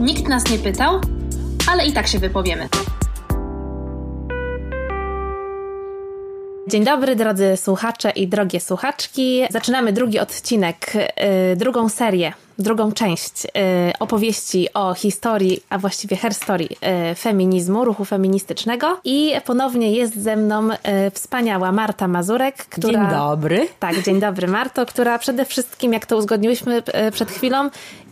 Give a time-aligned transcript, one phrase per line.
[0.00, 1.00] Nikt nas nie pytał,
[1.72, 2.68] ale i tak się wypowiemy.
[6.68, 9.42] Dzień dobry, drodzy słuchacze i drogie słuchaczki.
[9.50, 13.50] Zaczynamy drugi odcinek, yy, drugą serię, drugą część yy,
[13.98, 19.00] opowieści o historii, a właściwie herstory yy, feminizmu, ruchu feministycznego.
[19.04, 20.76] I ponownie jest ze mną y,
[21.10, 22.92] wspaniała Marta Mazurek, która...
[22.92, 23.68] Dzień dobry.
[23.80, 27.70] Tak, dzień dobry Marto, która przede wszystkim, jak to uzgodniłyśmy y, przed chwilą,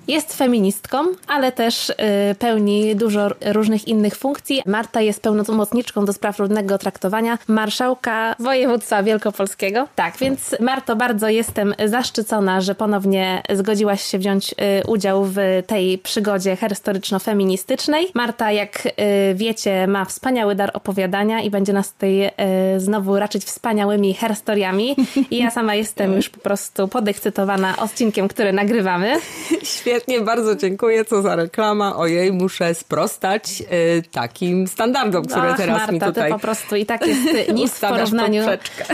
[0.08, 1.94] jest feministką, ale też y,
[2.38, 4.62] pełni dużo różnych innych funkcji.
[4.66, 9.88] Marta jest pełnomocniczką do spraw równego traktowania marszałka województwa wielkopolskiego.
[9.96, 15.98] Tak, więc Marto, bardzo jestem zaszczycona, że ponownie zgodziłaś się wziąć y, udział w tej
[15.98, 18.06] przygodzie historyczno-feministycznej.
[18.14, 18.90] Marta, jak y,
[19.34, 22.30] wiecie, ma wspaniały dar opowiadania i będzie nas tutaj
[22.76, 24.96] znowu raczyć wspaniałymi herstoriami.
[25.30, 29.16] I ja sama jestem już po prostu podekscytowana odcinkiem, który nagrywamy.
[29.62, 31.04] Świetnie Świetnie, bardzo dziękuję.
[31.04, 31.96] Co za reklama.
[31.96, 36.76] Ojej, muszę sprostać y, takim standardom, które Ach, teraz Marta, mi tutaj to po prostu
[36.76, 37.20] i tak jest
[37.54, 38.42] nic w porównaniu,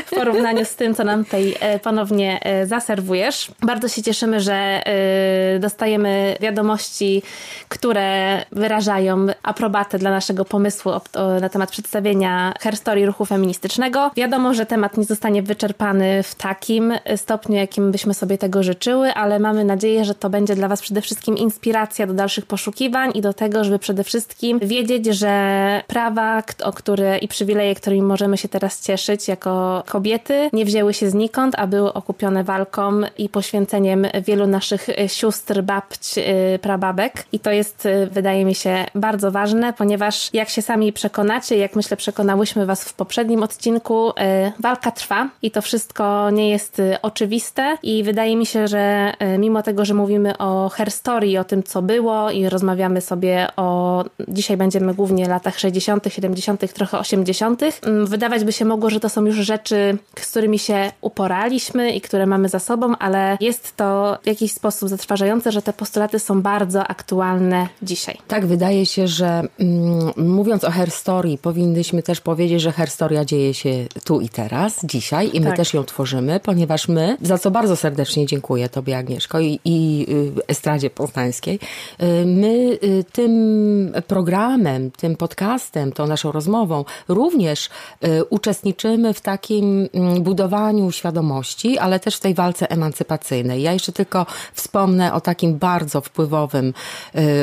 [0.06, 3.50] w porównaniu z tym, co nam tutaj e, ponownie e, zaserwujesz.
[3.62, 7.22] Bardzo się cieszymy, że e, dostajemy wiadomości,
[7.68, 10.92] które wyrażają aprobatę dla naszego pomysłu
[11.40, 14.10] na temat przedstawienia herstorii ruchu feministycznego.
[14.16, 19.38] Wiadomo, że temat nie zostanie wyczerpany w takim stopniu, jakim byśmy sobie tego życzyły, ale
[19.38, 23.32] mamy nadzieję, że to będzie dla Was przede wszystkim inspiracja do dalszych poszukiwań i do
[23.32, 28.82] tego, żeby przede wszystkim wiedzieć, że prawa o które i przywileje, którymi możemy się teraz
[28.82, 34.86] cieszyć jako kobiety, nie wzięły się znikąd, a były okupione walką i poświęceniem wielu naszych
[35.06, 37.24] sióstr, babć, y, prababek.
[37.32, 41.76] I to jest, y, wydaje mi się, bardzo ważne, ponieważ jak się sami przekonacie, jak
[41.76, 44.12] myślę przekonałyśmy Was w poprzednim odcinku, y,
[44.58, 49.84] walka trwa i to wszystko nie jest oczywiste i wydaje mi się, że mimo tego,
[49.84, 54.04] że mówimy o herstory, o tym, co było i rozmawiamy sobie o...
[54.28, 57.62] Dzisiaj będziemy głównie latach 60., 70., trochę 80.
[57.62, 62.00] Mm, wydawać by się mogło, że to są już rzeczy, z którymi się uporaliśmy i
[62.00, 66.42] które mamy za sobą, ale jest to w jakiś sposób zatrważające, że te postulaty są
[66.42, 68.18] bardzo aktualne dzisiaj.
[68.28, 73.86] Tak, wydaje się, że mm, mówiąc o herstory, powinnyśmy też powiedzieć, że herstoria dzieje się
[74.04, 75.56] tu i teraz, dzisiaj i my tak.
[75.56, 80.06] też ją tworzymy, ponieważ my, za co bardzo serdecznie dziękuję Tobie Agnieszko i, i
[80.48, 81.58] y, Estradzie Poznańskiej.
[82.02, 87.68] Y, my y, tym programem, tym podcastem, tą naszą rozmową również
[88.04, 93.62] y, uczestniczymy w takim mm, budowaniu świadomości, ale też w tej walce emancypacyjnej.
[93.62, 96.74] Ja jeszcze tylko wspomnę o takim bardzo wpływowym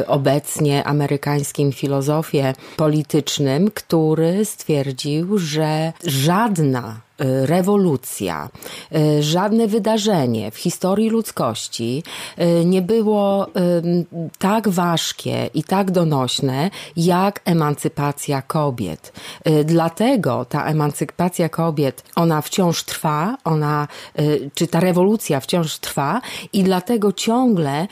[0.08, 8.50] obecnie amerykańskim filozofie politycznym, który stwierdził, że żadna rewolucja,
[8.96, 12.04] y, żadne wydarzenie w historii ludzkości
[12.40, 13.48] y, nie było
[14.40, 19.14] tak ważkie i tak donośne jak emancypacja kobiet.
[19.66, 23.88] Dlatego ta emancypacja kobiet, ona wciąż trwa, ona,
[24.54, 26.22] czy ta rewolucja wciąż trwa
[26.54, 27.88] i dlatego ciągle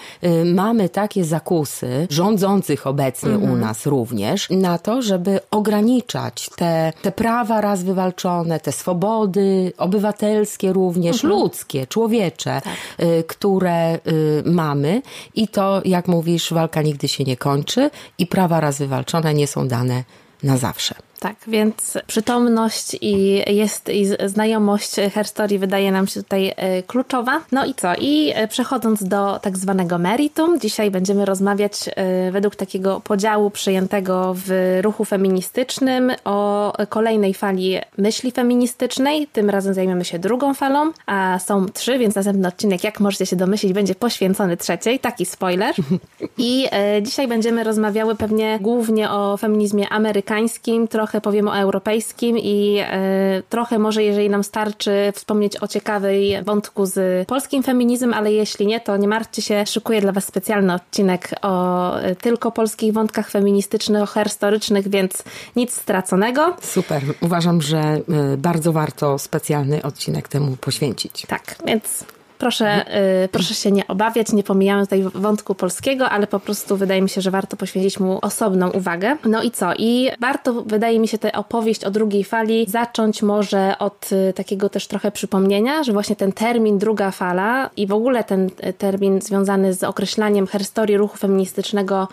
[0.45, 3.51] mamy takie zakusy rządzących obecnie mhm.
[3.51, 9.73] u nas również na to, żeby ograniczać te, te prawa raz wywalczone, te swobody, swobody
[9.77, 11.33] obywatelskie również, mhm.
[11.41, 12.73] ludzkie, człowiecze, tak.
[13.05, 13.99] Y, które y,
[14.45, 15.01] mamy
[15.35, 19.67] i to, jak mówisz, walka nigdy się nie kończy i prawa raz wywalczone nie są
[19.67, 20.03] dane
[20.43, 20.95] na zawsze.
[21.23, 27.41] Tak, więc przytomność i jest i znajomość herstorii wydaje nam się tutaj e, kluczowa.
[27.51, 27.95] No i co?
[27.95, 34.35] I e, przechodząc do tak zwanego meritum, dzisiaj będziemy rozmawiać e, według takiego podziału przyjętego
[34.37, 39.27] w ruchu feministycznym o kolejnej fali myśli feministycznej.
[39.27, 43.35] Tym razem zajmiemy się drugą falą, a są trzy, więc następny odcinek, jak możecie się
[43.35, 44.99] domyślić, będzie poświęcony trzeciej.
[44.99, 45.75] Taki spoiler.
[46.37, 46.67] I
[47.01, 53.43] dzisiaj będziemy rozmawiały pewnie głównie o feminizmie amerykańskim, trochę trochę powiem o europejskim i e,
[53.49, 58.79] trochę może, jeżeli nam starczy, wspomnieć o ciekawej wątku z polskim feminizmem, ale jeśli nie,
[58.79, 64.09] to nie martwcie się, szykuję dla Was specjalny odcinek o e, tylko polskich wątkach feministycznych,
[64.23, 65.23] historycznych, więc
[65.55, 66.55] nic straconego.
[66.61, 67.01] Super.
[67.21, 68.01] Uważam, że e,
[68.37, 71.25] bardzo warto specjalny odcinek temu poświęcić.
[71.27, 72.05] Tak, więc
[72.43, 72.85] Proszę,
[73.23, 77.09] y, proszę się nie obawiać, nie pomijamy tutaj wątku polskiego, ale po prostu wydaje mi
[77.09, 79.17] się, że warto poświęcić mu osobną uwagę.
[79.25, 79.73] No i co?
[79.77, 84.69] I warto, wydaje mi się, tę opowieść o drugiej fali zacząć może od y, takiego
[84.69, 89.21] też trochę przypomnienia, że właśnie ten termin druga fala i w ogóle ten y, termin
[89.21, 92.07] związany z określaniem herstorii ruchu feministycznego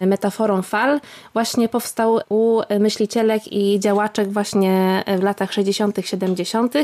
[0.00, 1.00] metaforą fal
[1.32, 6.74] właśnie powstał u myślicielek i działaczek właśnie w latach 60., 70.,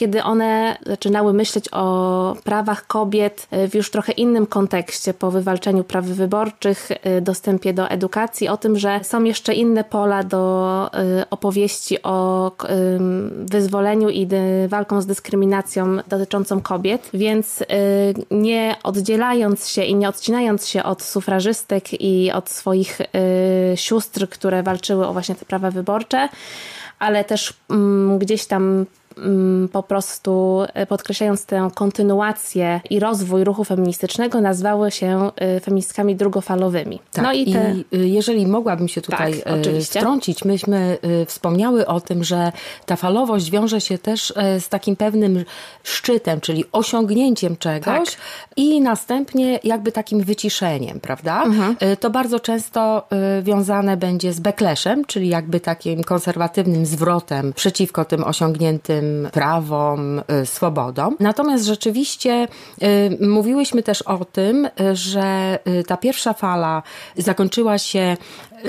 [0.00, 6.04] kiedy one zaczynały myśleć o prawach kobiet w już trochę innym kontekście, po wywalczeniu praw
[6.04, 6.88] wyborczych,
[7.22, 10.90] dostępie do edukacji, o tym, że są jeszcze inne pola do
[11.30, 12.52] opowieści o
[13.36, 14.28] wyzwoleniu i
[14.68, 17.64] walką z dyskryminacją dotyczącą kobiet, więc
[18.30, 22.98] nie oddzielając się i nie odcinając się od sufrażystek i od swoich
[23.74, 26.28] sióstr, które walczyły o właśnie te prawa wyborcze,
[26.98, 28.86] ale też mm, gdzieś tam
[29.72, 37.00] po prostu e, podkreślając tę kontynuację i rozwój ruchu feministycznego, nazwały się e, feministkami drugofalowymi.
[37.12, 37.74] Tak, no i, te...
[37.92, 42.52] i y, jeżeli mogłabym się tutaj tak, e, wtrącić, myśmy wspomniały o tym, że
[42.86, 45.44] ta falowość wiąże się też z takim pewnym
[45.82, 48.18] szczytem, czyli osiągnięciem czegoś tak.
[48.56, 51.42] i następnie jakby takim wyciszeniem, prawda?
[51.42, 51.76] Mhm.
[52.00, 53.08] To bardzo często
[53.42, 58.99] wiązane będzie z backlashem, czyli jakby takim konserwatywnym zwrotem przeciwko tym osiągniętym
[59.32, 61.16] prawom, y, swobodom.
[61.20, 62.48] Natomiast rzeczywiście
[62.82, 66.82] y, mówiłyśmy też o tym, że y, ta pierwsza fala
[67.16, 68.16] zakończyła się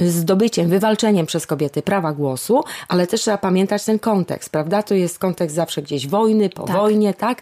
[0.02, 4.84] zdobyciem, wywalczeniem przez kobiety prawa głosu, ale też trzeba pamiętać ten kontekst, prawda?
[4.84, 6.76] To jest kontekst zawsze gdzieś wojny, po tak.
[6.76, 7.42] wojnie, tak?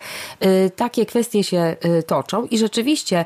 [0.76, 1.76] Takie kwestie się
[2.08, 3.26] toczą i rzeczywiście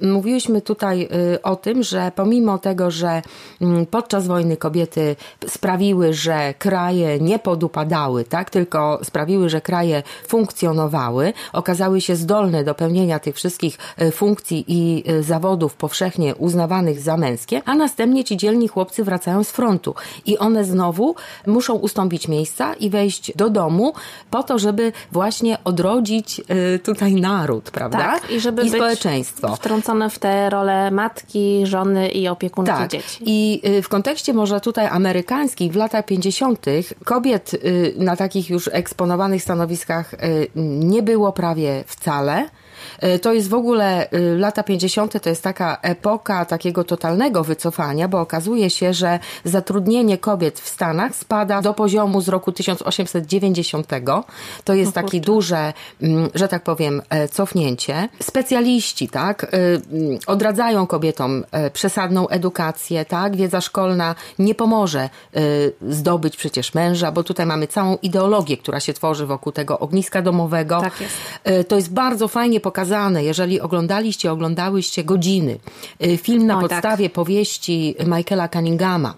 [0.00, 1.08] mówiłyśmy tutaj
[1.42, 3.22] o tym, że pomimo tego, że
[3.60, 5.16] mm, podczas wojny kobiety
[5.48, 8.50] sprawiły, że kraje nie podupadały, tak?
[8.50, 13.78] Tylko sprawiły, że kraje funkcjonowały, okazały się zdolne do pełnienia tych wszystkich
[14.12, 19.94] funkcji i zawodów powszechnie uznawanych za męskie, a następnie ci dzielni chłopcy wracają z frontu
[20.26, 21.14] i one znowu
[21.46, 23.92] muszą ustąpić miejsca i wejść do domu
[24.30, 27.98] po to, żeby właśnie odrodzić e, tutaj naród, prawda?
[27.98, 29.56] Tak, i żeby I społeczeństwo.
[29.56, 32.90] wtrącone w te role matki, żony i opiekunki tak.
[32.90, 33.18] dzieci.
[33.26, 36.66] I w kontekście może tutaj amerykańskich w latach 50.
[37.04, 37.50] kobiet
[37.96, 42.48] na takich już eksponowanych stanowiskach y, nie było prawie wcale.
[42.98, 45.22] E, to jest w ogóle y, lata 50.
[45.22, 51.14] to jest taka epoka takiego totalnego wycofania, bo okazuje się, że zatrudnienie kobiet w Stanach
[51.14, 53.86] spada do poziomu z roku 1890.
[54.64, 58.08] To jest takie duże, mm, że tak powiem, e, cofnięcie.
[58.22, 59.46] Specjaliści, tak, y,
[59.92, 65.10] mm, odradzają kobietom e, przesadną edukację, tak, wiedza szkolna nie pomoże
[65.88, 70.80] zdobyć przecież męża, bo tutaj mamy całą ideologię, która się tworzy wokół tego ogniska domowego.
[70.80, 71.14] Tak jest.
[71.68, 75.58] To jest bardzo fajnie pokazane pokazane, jeżeli oglądaliście, oglądałyście Godziny,
[76.04, 76.68] y, film na tak.
[76.68, 77.12] podstawie tak.
[77.12, 79.14] powieści Michaela Cunninghama.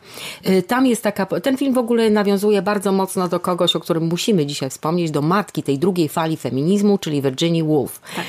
[0.49, 4.05] Y, tam jest taka, ten film w ogóle nawiązuje bardzo mocno do kogoś, o którym
[4.07, 8.01] musimy dzisiaj wspomnieć, do matki tej drugiej fali feminizmu, czyli Virginia Woolf.
[8.17, 8.25] Tak.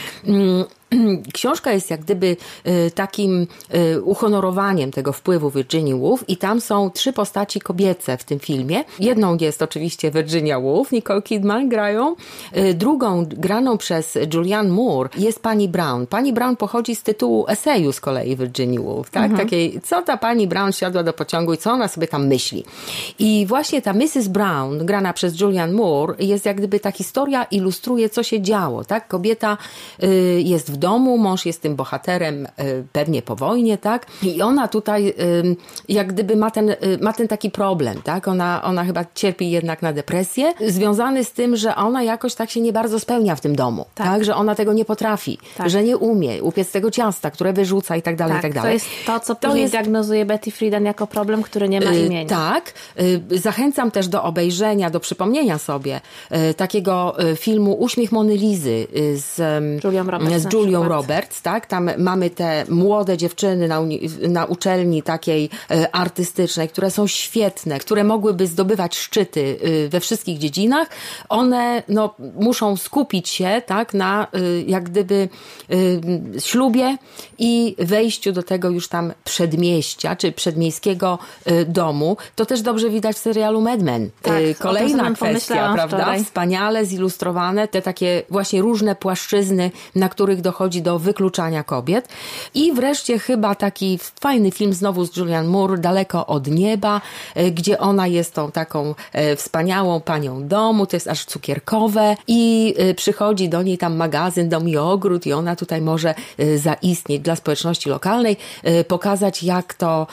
[1.34, 2.38] Książka jest jak gdyby
[2.68, 8.24] y, takim y, uhonorowaniem tego wpływu Virginia Woolf i tam są trzy postaci kobiece w
[8.24, 8.84] tym filmie.
[9.00, 12.16] Jedną jest oczywiście Virginia Woolf, Nicole Kidman grają.
[12.58, 16.08] Y, drugą, graną przez Julianne Moore, jest pani Brown.
[16.08, 19.24] Pani Brown pochodzi z tytułu eseju z kolei Virginia Woolf, tak?
[19.24, 19.46] Mhm.
[19.46, 22.64] Takiej, co ta pani Brown siadła do pociągu i co ona sobie tam myśli.
[23.20, 24.28] I właśnie ta Mrs.
[24.28, 29.08] Brown, grana przez Julianne Moore, jest jak gdyby ta historia ilustruje, co się działo, tak?
[29.08, 29.58] Kobieta
[30.44, 30.85] jest w domu,
[31.18, 32.50] mąż jest tym bohaterem y,
[32.92, 34.06] pewnie po wojnie, tak?
[34.24, 35.14] I ona tutaj
[35.90, 38.28] jak gdyby ma ten, y, ma ten taki problem, tak?
[38.28, 42.62] Ona, ona chyba cierpi jednak na depresję, związany z tym, że ona jakoś tak się
[42.62, 44.08] nie bardzo spełnia w tym domu, tak?
[44.08, 44.26] tak?
[44.26, 45.70] Że ona tego nie potrafi, tak.
[45.70, 48.70] że nie umie upiec tego ciasta, które wyrzuca i tak dalej, tak, i tak dalej.
[48.70, 49.74] To jest to, co to jest...
[49.74, 52.30] diagnozuje Betty Friedan jako problem, który nie ma y, imienia.
[52.30, 52.74] Tak.
[53.32, 56.02] Zachęcam też do obejrzenia, do przypomnienia sobie
[56.58, 59.42] takiego filmu Uśmiech Mony Lizy z
[59.84, 60.42] Julią Roberts.
[60.42, 61.66] Z Julią Julią Roberts, tak?
[61.66, 63.82] Tam mamy te młode dziewczyny na,
[64.30, 70.38] na uczelni takiej e, artystycznej, które są świetne, które mogłyby zdobywać szczyty e, we wszystkich
[70.38, 70.88] dziedzinach.
[71.30, 75.30] One no, muszą skupić się tak, na e, jak gdyby
[76.40, 76.98] ślubie
[77.38, 81.20] i wejściu do tego już tam przedmieścia, czy przedmiejskiego
[81.68, 82.18] domu.
[82.36, 84.10] To też dobrze widać w serialu Mad Men.
[84.22, 85.98] Tak, Kolejna kwestia, prawda?
[85.98, 86.24] Wczoraj.
[86.24, 92.08] Wspaniale zilustrowane, te takie właśnie różne płaszczyzny, na których dochodzi dochodzi do wykluczania kobiet.
[92.54, 97.02] I wreszcie chyba taki fajny film znowu z Julianne Moore, Daleko od nieba,
[97.36, 102.74] e, gdzie ona jest tą taką e, wspaniałą panią domu, to jest aż cukierkowe i
[102.78, 106.16] e, przychodzi do niej tam magazyn Dom i Ogród i ona tutaj może
[106.56, 108.38] zaistnieć dla społeczności lokalnej,
[108.88, 110.08] pokazać jak to,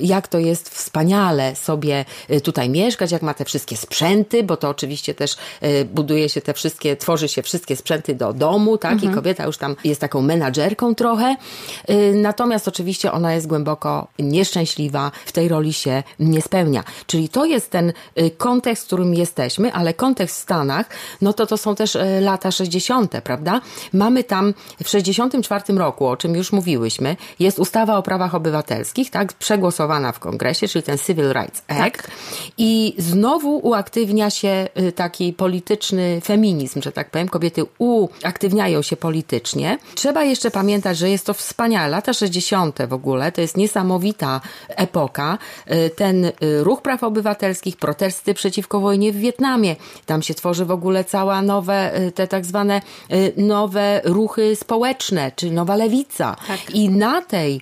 [0.00, 2.04] jak to jest wspaniale sobie
[2.44, 5.36] tutaj mieszkać, jak ma te wszystkie sprzęty, bo to oczywiście też
[5.94, 8.92] buduje się te wszystkie, tworzy się wszystkie sprzęty do domu, tak?
[8.92, 9.12] Mhm.
[9.12, 11.36] I kobieta już tam jest taką menadżerką trochę.
[11.90, 16.84] Y, natomiast oczywiście ona jest głęboko nieszczęśliwa, w tej roli się nie spełnia.
[17.06, 20.86] Czyli to jest ten y, kontekst, w którym jesteśmy, ale kontekst w Stanach,
[21.22, 23.60] no to to są też y, lata 60., prawda?
[23.92, 29.32] Mamy tam w 64 roku, o czym już mówiłyśmy, jest ustawa o prawach obywatelskich, tak,
[29.32, 31.78] przegłosowana w kongresie, czyli ten Civil Rights Act.
[31.78, 32.10] Tak.
[32.58, 37.28] I znowu uaktywnia się taki polityczny feminizm, że tak powiem.
[37.28, 39.71] Kobiety uaktywniają się politycznie.
[39.94, 41.88] Trzeba jeszcze pamiętać, że jest to wspaniale.
[41.88, 42.78] Lata 60.
[42.88, 45.38] w ogóle to jest niesamowita epoka.
[45.70, 49.76] Y, ten y, ruch praw obywatelskich, protesty przeciwko wojnie w Wietnamie.
[50.06, 52.80] Tam się tworzy w ogóle cała nowe, y, te tak zwane
[53.36, 56.36] nowe ruchy społeczne, czyli nowa lewica.
[56.46, 56.74] Tak.
[56.74, 57.60] I na tej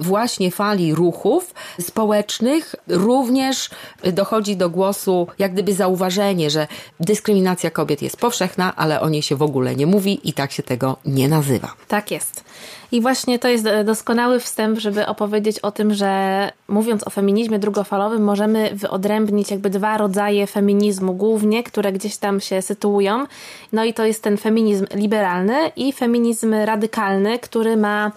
[0.00, 3.70] właśnie fali ruchów społecznych również
[4.04, 6.66] dochodzi do głosu jak gdyby zauważenie, że
[7.00, 10.62] dyskryminacja kobiet jest powszechna, ale o niej się w ogóle nie mówi i tak się
[10.62, 11.45] tego nie nazywa.
[11.88, 12.44] Tak jest.
[12.92, 18.24] I właśnie to jest doskonały wstęp, żeby opowiedzieć o tym, że mówiąc o feminizmie drugofalowym,
[18.24, 23.26] możemy wyodrębnić jakby dwa rodzaje feminizmu głównie, które gdzieś tam się sytuują.
[23.72, 28.12] No i to jest ten feminizm liberalny i feminizm radykalny, który ma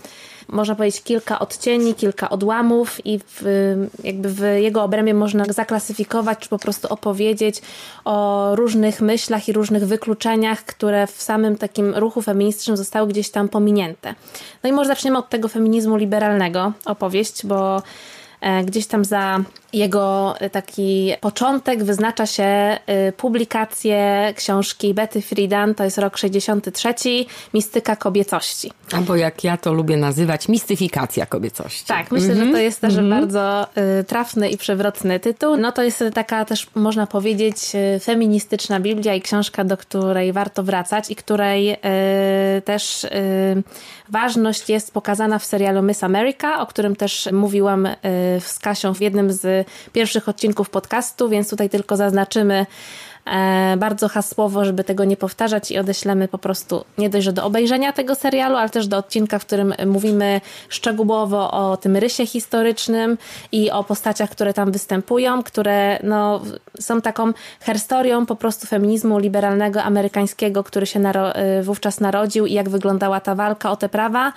[0.50, 3.44] można powiedzieć, kilka odcieni, kilka odłamów i w,
[4.04, 7.62] jakby w jego obrębie można zaklasyfikować, czy po prostu opowiedzieć
[8.06, 13.50] o różnych myślach i różnych wykluczeniach, które w samym takim ruchu feministycznym zostały gdzieś tam
[13.50, 14.16] pominięte.
[14.64, 17.82] No i może zaczniemy od tego feminizmu liberalnego opowieść, bo
[18.42, 19.40] e, gdzieś tam za
[19.74, 26.94] jego y, taki początek wyznacza się y, publikację książki Betty Friedan, to jest rok 63,
[27.54, 28.72] Mistyka kobiecości.
[28.92, 31.86] Albo jak ja to lubię nazywać, mistyfikacja kobiecości.
[31.86, 32.40] Tak, myślę, mm -hmm.
[32.40, 32.64] że to mhm.
[32.64, 33.20] jest też mm -hmm.
[33.20, 33.68] bardzo
[34.00, 35.58] y, trafny i przewrotny tytuł.
[35.58, 37.58] No to jest taka też, można powiedzieć,
[38.02, 41.78] feministyczna Biblia i książka, do której warto wracać i której
[42.66, 43.08] też
[44.10, 47.88] ważność jest pokazana w serialu Miss America, o którym też mówiłam
[48.40, 49.59] z Kasią w jednym z
[49.94, 52.66] pierwszych odcinków podcastu, więc tutaj tylko zaznaczymy
[53.78, 57.94] bardzo hasłowo, żeby tego nie powtarzać i odeślemy po prostu nie dość, że do obejrzenia
[57.94, 63.18] tego serialu, ale też do odcinka, w którym mówimy szczegółowo o tym rysie historycznym
[63.52, 66.42] i o postaciach, które tam występują, które no,
[66.80, 67.34] są taką
[67.66, 73.20] historią po prostu feminizmu liberalnego amerykańskiego, który się naro e, wówczas narodził i jak wyglądała
[73.20, 74.34] ta walka o te prawa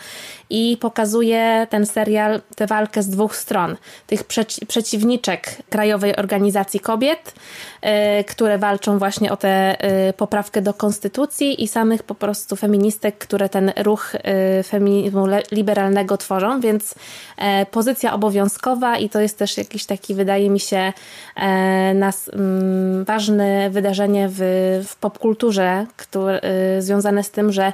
[0.50, 3.76] i pokazuje ten serial tę walkę z dwóch stron.
[4.06, 7.34] Tych przeci przeciwniczek Krajowej Organizacji Kobiet,
[7.82, 7.90] yy,
[8.24, 9.76] które walczą walczą właśnie o tę
[10.08, 16.16] y, poprawkę do konstytucji i samych po prostu feministek, które ten ruch y, feminizmu liberalnego
[16.16, 16.94] tworzą, więc
[17.36, 20.92] e, pozycja obowiązkowa i to jest też jakiś taki, wydaje mi się,
[21.36, 24.40] e, nas, mm, ważne wydarzenie w,
[24.88, 26.40] w popkulturze, które,
[26.78, 27.72] y, związane z tym, że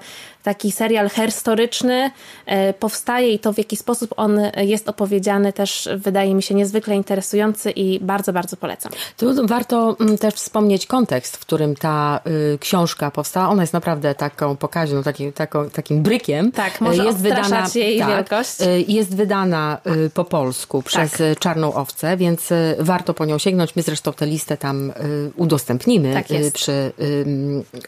[0.49, 2.11] taki serial herstoryczny
[2.47, 6.97] e, powstaje i to w jaki sposób on jest opowiedziany też wydaje mi się niezwykle
[6.97, 8.93] interesujący i bardzo, bardzo polecam.
[9.17, 12.21] Tu warto mm, też wspomnieć kontekst, w którym ta
[12.55, 13.49] y, książka powstała.
[13.49, 16.53] Ona jest naprawdę taką pokaźną, taki, taką, takim brykiem.
[16.53, 18.61] Tak, może jest wydana, jej tak, wielkość.
[18.61, 21.39] Y, jest wydana y, po polsku przez tak.
[21.39, 23.77] Czarną Owcę, więc warto po nią sięgnąć.
[23.77, 24.93] My zresztą tę listę tam
[25.37, 26.93] udostępnimy tak przy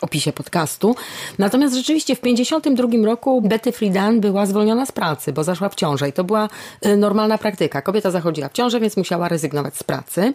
[0.01, 0.97] opisie podcastu.
[1.39, 5.75] Natomiast rzeczywiście w 50 1952 roku Betty Friedan była zwolniona z pracy, bo zaszła w
[5.75, 6.49] ciążę i to była
[6.87, 7.83] y, normalna praktyka.
[7.83, 10.33] Kobieta zachodziła w ciążę, więc musiała rezygnować z pracy.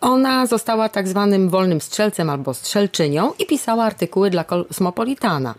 [0.00, 5.54] Ona została tak zwanym wolnym strzelcem albo strzelczynią i pisała artykuły dla Kosmopolitana.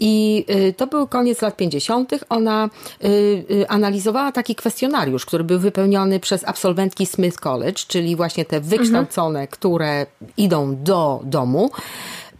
[0.00, 2.12] I y, to był koniec lat 50.
[2.28, 2.70] Ona
[3.04, 9.40] y, analizowała taki kwestionariusz, który był wypełniony przez absolwentki Smith College, czyli właśnie te wykształcone,
[9.40, 9.48] mhm.
[9.48, 10.06] które
[10.36, 11.70] idą do domu.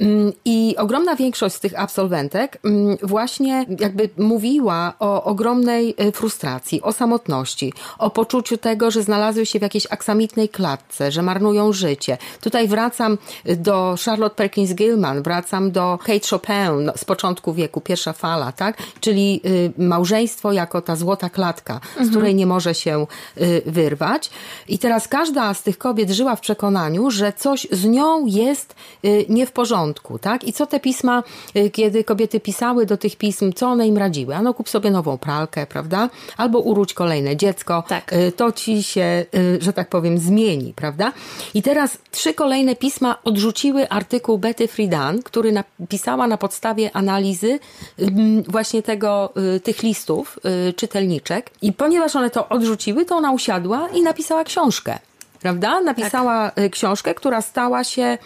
[0.00, 6.82] Mm, I ogromna większość z tych absolwentek mm, właśnie jakby mówiła o ogromnej e, frustracji,
[6.82, 12.18] o samotności, o poczuciu tego, że znalazły się w jakiejś aksamitnej klatce, że marnują życie.
[12.40, 13.18] Tutaj wracam
[13.56, 18.78] do Charlotte Perkins Gilman, wracam do Kate Chopin z początku wieku, pierwsza fala, tak?
[19.00, 22.06] Czyli y, małżeństwo jako ta złota klatka, mhm.
[22.06, 23.06] z której nie może się
[23.40, 24.30] y, wyrwać.
[24.68, 28.74] I teraz każda z tych kobiet żyła w przekonaniu, że coś z nią jest
[29.04, 30.45] y, nie w porządku porządku, tak?
[30.45, 31.23] I co te pisma,
[31.57, 34.35] y, kiedy kobiety pisały do tych pism, co one im radziły?
[34.35, 36.09] Ano kup sobie nową pralkę, prawda?
[36.37, 37.85] Albo uródź kolejne dziecko.
[37.88, 38.12] Tak.
[38.12, 41.12] Y, to ci się, y, że tak powiem, zmieni, prawda?
[41.55, 47.59] I teraz trzy kolejne pisma odrzuciły artykuł Betty Friedan, który napisała na podstawie analizy
[48.49, 50.38] właśnie tego, tych listów
[50.76, 51.50] czytelniczek.
[51.62, 54.99] I ponieważ one to odrzuciły, to ona usiadła i napisała książkę
[55.44, 55.80] prawda?
[55.80, 56.70] Napisała tak.
[56.70, 58.18] książkę, która stała się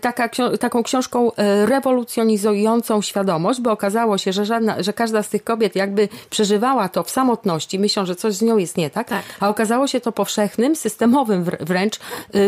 [0.00, 0.28] taka,
[0.60, 1.30] taką książką
[1.64, 7.02] rewolucjonizującą świadomość, bo okazało się, że, żadna, że każda z tych kobiet jakby przeżywała to
[7.02, 9.22] w samotności, myślą, że coś z nią jest nie tak, tak.
[9.40, 11.98] a okazało się to powszechnym, systemowym wręcz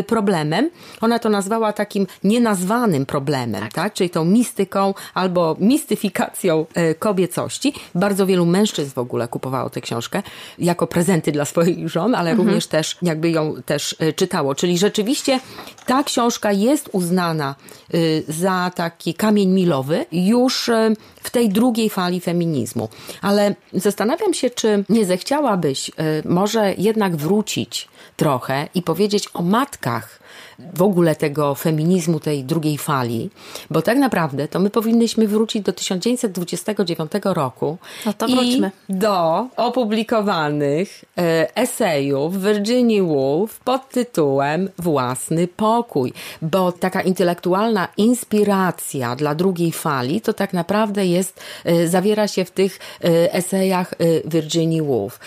[0.06, 0.70] problemem.
[1.00, 3.73] Ona to nazwała takim nienazwanym problemem, tak?
[3.73, 3.92] tak?
[3.92, 6.66] Czyli tą mistyką albo mistyfikacją
[6.99, 7.73] kobiecości.
[7.94, 10.23] Bardzo wielu mężczyzn w ogóle kupowało tę książkę
[10.58, 12.49] jako prezenty dla swoich żon, ale mhm.
[12.49, 14.55] również też jakby ją też e, czytało.
[14.55, 15.41] Czyli rzeczywiście
[15.87, 17.55] ta książka jest uznana
[17.95, 17.99] e,
[18.29, 20.91] za taki kamień milowy już e,
[21.26, 22.88] w tej drugiej fali feminizmu.
[23.23, 25.90] Ale zastanawiam się, czy nie zechciałabyś
[26.25, 30.21] może jednak wrócić trochę i powiedzieć o matkach,
[30.59, 33.30] w ogóle tego feminizmu, tej drugiej fali,
[33.71, 38.71] bo tak naprawdę to my powinnyśmy wrócić do 1929 roku no to wróćmy.
[38.88, 49.16] i do opublikowanych e, esejów Virginia Woolf pod tytułem Własny pokój, bo taka intelektualna inspiracja
[49.16, 51.15] dla drugiej fali to tak naprawdę jest,
[51.64, 53.94] e, zawiera się w tych e, esejach
[54.25, 55.20] Virginia Woolf.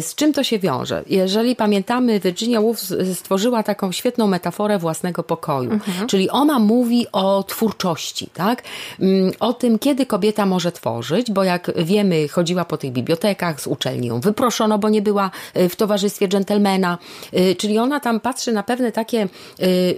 [0.00, 1.02] Z czym to się wiąże?
[1.06, 2.80] Jeżeli pamiętamy, Virginia Woolf
[3.14, 5.70] stworzyła taką świetną metaforę własnego pokoju.
[5.70, 6.06] Mhm.
[6.06, 8.62] Czyli ona mówi o twórczości, tak?
[9.00, 13.66] Mm, o tym, kiedy kobieta może tworzyć, bo jak wiemy, chodziła po tych bibliotekach, z
[13.66, 16.98] uczelni ją wyproszono, bo nie była y, w towarzystwie dżentelmena.
[17.34, 19.28] Y, czyli ona tam patrzy na pewne takie
[19.62, 19.96] y,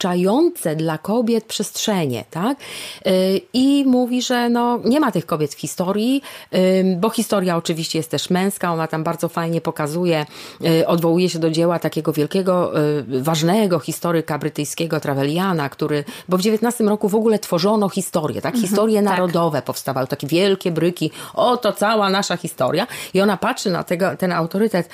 [0.00, 2.58] otaczające dla kobiet przestrzenie, tak?
[3.06, 6.22] Y, I mówi, że no, nie ma tych kobiet w historii,
[6.54, 10.26] y, bo historia oczywiście jest też męska, ona tam bardzo fajnie pokazuje,
[10.64, 12.72] y, odwołuje się do dzieła takiego wielkiego,
[13.08, 18.54] ważnego historyka brytyjskiego, Traveliana, który, bo w XIX roku w ogóle tworzono historię, tak?
[18.54, 19.64] Mhm, Historie mhm, narodowe tak.
[19.64, 24.88] powstawały, takie wielkie bryki, oto cała nasza historia i ona patrzy na tego, ten autorytet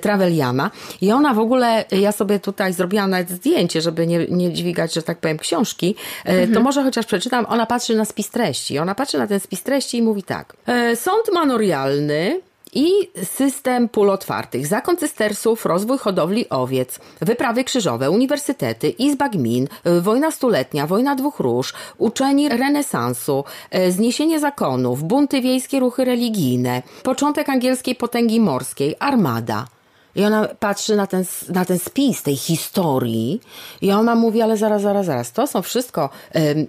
[0.00, 4.52] Traveliana i ona w ogóle, ja sobie tutaj zrobiłam nawet zdjęcie, żeby nie, nie nie
[4.52, 5.94] dźwigać, że tak powiem, książki,
[6.24, 6.54] e, mhm.
[6.54, 8.78] to może chociaż przeczytam, ona patrzy na spis treści.
[8.78, 10.56] Ona patrzy na ten spis treści i mówi tak.
[10.66, 12.40] E, sąd manorialny
[12.74, 12.90] i
[13.24, 20.30] system pól otwartych, zakon cystersów, rozwój hodowli owiec, wyprawy krzyżowe, uniwersytety, izba gmin, e, wojna
[20.30, 23.44] stuletnia, wojna dwóch róż, uczeni renesansu,
[23.88, 29.66] zniesienie zakonów, bunty wiejskie, ruchy religijne, początek angielskiej potęgi morskiej, armada.
[30.14, 33.40] I ona patrzy na ten, na ten spis tej historii
[33.80, 36.10] i ona mówi, ale zaraz, zaraz, zaraz, to są wszystko,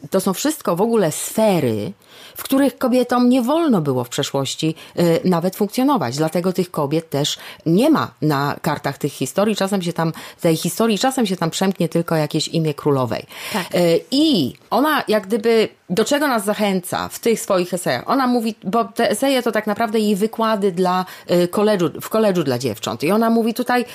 [0.09, 1.93] to są wszystko w ogóle sfery,
[2.37, 6.17] w których kobietom nie wolno było w przeszłości y, nawet funkcjonować.
[6.17, 9.55] Dlatego tych kobiet też nie ma na kartach tych historii.
[9.55, 13.25] Czasem się tam, tej historii, czasem się tam przemknie tylko jakieś imię królowej.
[13.53, 13.75] Tak.
[13.75, 18.03] Y, I ona jak gdyby do czego nas zachęca w tych swoich esejach?
[18.09, 21.05] Ona mówi, bo te eseje to tak naprawdę jej wykłady dla
[21.51, 23.03] koledżu, w koledżu dla dziewcząt.
[23.03, 23.85] I ona mówi tutaj,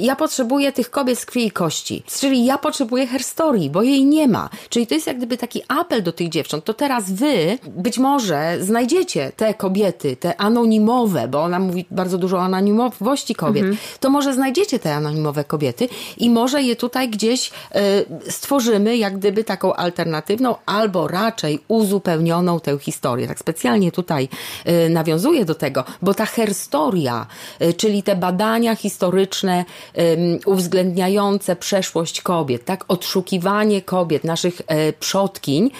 [0.00, 2.02] ja potrzebuję tych kobiet z krwi i kości.
[2.20, 4.48] Czyli ja potrzebuję herstorii, bo jej nie ma.
[4.68, 6.64] Czyli to jest jak gdyby taki apel do tych dziewcząt.
[6.64, 12.36] To teraz wy być może znajdziecie te kobiety, te anonimowe, bo ona mówi bardzo dużo
[12.36, 13.78] o anonimowości kobiet, mhm.
[14.00, 17.50] to może znajdziecie te anonimowe kobiety i może je tutaj gdzieś
[18.26, 23.28] y, stworzymy jak gdyby taką alternatywną albo raczej uzupełnioną tę historię.
[23.28, 24.28] Tak specjalnie tutaj
[24.86, 27.26] y, nawiązuję do tego, bo ta herstoria,
[27.62, 29.64] y, czyli te badania historyczne
[30.46, 34.62] uwzględniające przeszłość kobiet, tak, odszukiwanie kobiet, naszych
[35.00, 35.70] przodkiń,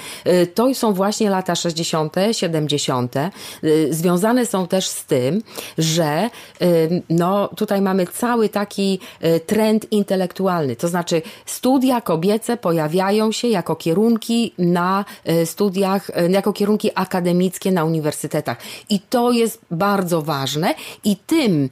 [0.55, 1.96] to są właśnie lata 60.,
[2.33, 3.17] 70.,
[3.65, 5.43] y, związane są też z tym,
[5.79, 6.31] że
[6.63, 13.49] y, no, tutaj mamy cały taki y, trend intelektualny, to znaczy studia kobiece pojawiają się
[13.49, 15.05] jako kierunki na
[15.45, 18.59] studiach, jako kierunki akademickie na uniwersytetach.
[18.89, 21.71] I to jest bardzo ważne i tym,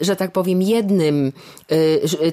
[0.00, 1.32] że tak powiem, jednym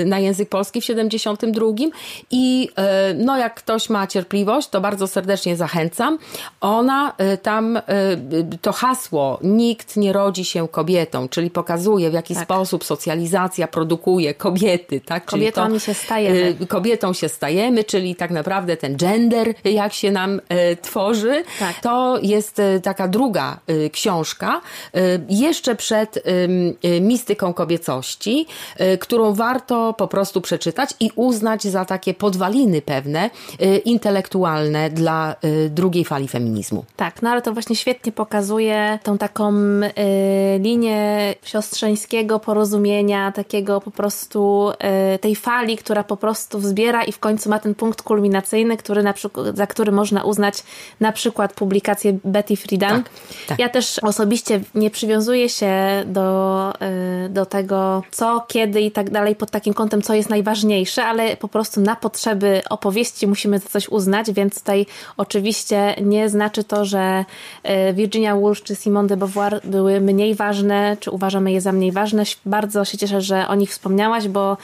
[0.05, 1.65] na język polski w 72.
[2.31, 2.69] I
[3.15, 6.17] no jak ktoś ma cierpliwość, to bardzo serdecznie zachęcam.
[6.61, 7.79] Ona tam
[8.61, 12.43] to hasło nikt nie rodzi się kobietą, czyli pokazuje w jaki tak.
[12.43, 15.25] sposób socjalizacja produkuje kobiety, tak?
[15.25, 16.55] Kobietami to, się stajemy.
[16.67, 20.41] Kobietą się stajemy, czyli tak naprawdę ten gender, jak się nam
[20.81, 21.79] tworzy, tak.
[21.81, 23.59] to jest taka druga
[23.91, 24.61] książka,
[25.29, 26.23] jeszcze przed
[27.01, 28.45] mistyką kobiecości,
[28.99, 33.29] którą warto po prostu przeczytać i uznać za takie podwaliny pewne,
[33.85, 35.35] intelektualne dla
[35.69, 36.85] drugiej fali feminizmu.
[36.95, 39.91] Tak, no ale to właśnie świetnie pokazuje tą taką y,
[40.59, 44.71] linię siostrzeńskiego porozumienia, takiego po prostu
[45.15, 49.03] y, tej fali, która po prostu wzbiera i w końcu ma ten punkt kulminacyjny, który
[49.03, 50.63] na przykład, za który można uznać
[50.99, 53.03] na przykład publikację Betty Friedan.
[53.03, 53.13] Tak,
[53.47, 53.59] tak.
[53.59, 56.73] Ja też osobiście nie przywiązuję się do,
[57.25, 61.37] y, do tego, co, kiedy i tak dalej pod takim kątem, co jest najważniejsze, ale
[61.37, 64.85] po prostu na potrzeby opowieści musimy coś uznać, więc tutaj
[65.17, 67.25] oczywiście nie znaczy to, że
[67.63, 71.91] e, Virginia Woolf czy Simone de Beauvoir były mniej ważne, czy uważamy je za mniej
[71.91, 72.23] ważne.
[72.45, 74.57] Bardzo się cieszę, że o nich wspomniałaś, bo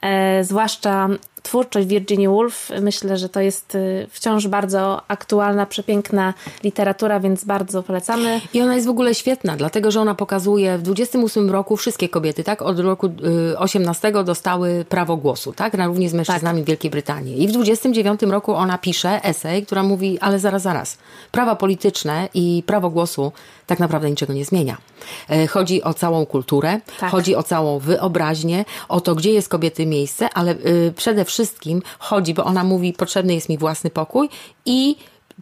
[0.00, 1.08] e, zwłaszcza
[1.46, 2.70] twórczość Virginia Woolf.
[2.80, 8.40] Myślę, że to jest y, wciąż bardzo aktualna, przepiękna literatura, więc bardzo polecamy.
[8.54, 12.44] I ona jest w ogóle świetna, dlatego że ona pokazuje w 28 roku wszystkie kobiety,
[12.44, 12.62] tak?
[12.62, 13.10] Od roku
[13.58, 15.74] 18 y, dostały prawo głosu, tak?
[15.74, 16.64] Na równi z mężczyznami tak.
[16.64, 17.42] w Wielkiej Brytanii.
[17.42, 20.98] I w 29 roku ona pisze esej, która mówi, ale zaraz, zaraz.
[21.32, 23.32] Prawa polityczne i prawo głosu
[23.66, 24.76] tak naprawdę niczego nie zmienia.
[25.30, 27.10] E, chodzi o całą kulturę, tak.
[27.10, 32.34] chodzi o całą wyobraźnię, o to, gdzie jest kobiety miejsce, ale y, przede wszystkim chodzi,
[32.34, 34.28] bo ona mówi, potrzebny jest mi własny pokój
[34.66, 34.96] i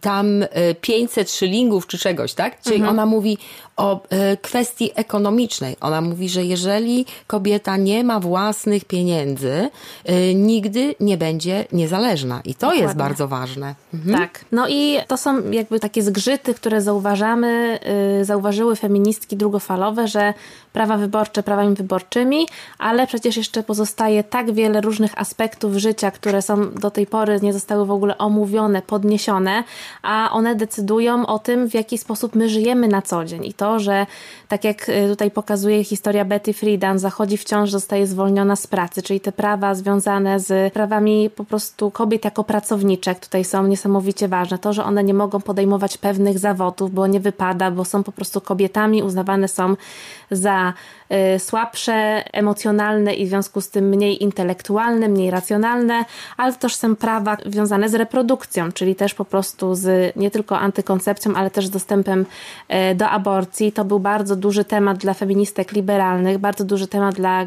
[0.05, 0.45] tam
[0.81, 2.61] 500 y, szylingów czy czegoś, tak?
[2.61, 2.93] Czyli mhm.
[2.93, 3.37] ona mówi
[3.77, 5.75] o e, kwestii ekonomicznej.
[5.81, 9.69] Ona mówi, że jeżeli kobieta nie ma własnych pieniędzy,
[10.05, 12.41] e, nigdy nie będzie niezależna.
[12.45, 12.83] I to Dokładnie.
[12.83, 13.75] jest bardzo ważne.
[13.93, 14.17] Mhm.
[14.17, 14.45] Tak.
[14.51, 17.79] No i to są jakby takie zgrzyty, które zauważamy,
[18.21, 20.33] y, zauważyły feministki drugofalowe, że
[20.75, 26.71] prawa wyborcze prawami wyborczymi, ale przecież jeszcze pozostaje tak wiele różnych aspektów życia, które są
[26.71, 29.63] do tej pory nie zostały w ogóle omówione, podniesione,
[30.01, 33.45] a one decydują o tym, w jaki sposób my żyjemy na co dzień.
[33.45, 34.05] I to że
[34.47, 39.01] tak jak y, tutaj pokazuje historia Betty Friedan, zachodzi w ciąż, zostaje zwolniona z pracy,
[39.01, 44.57] czyli te prawa związane z prawami po prostu kobiet jako pracowniczek tutaj są niesamowicie ważne.
[44.57, 48.41] To, że one nie mogą podejmować pewnych zawodów, bo nie wypada, bo są po prostu
[48.41, 49.75] kobietami, uznawane są
[50.31, 50.64] za
[51.35, 56.05] y, słabsze, emocjonalne i w związku z tym mniej intelektualne, mniej racjonalne,
[56.37, 61.35] ale też są prawa związane z reprodukcją, czyli też po prostu z nie tylko antykoncepcją,
[61.35, 62.25] ale też z dostępem
[62.91, 63.71] y, do aborcji.
[63.71, 67.45] To był bardzo duży temat dla feministek liberalnych, bardzo duży temat dla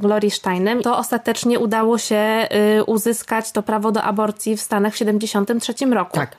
[0.00, 0.82] Glory Steinem.
[0.82, 6.16] To ostatecznie udało się y, uzyskać to prawo do aborcji w Stanach w 73 roku.
[6.16, 6.36] Tak.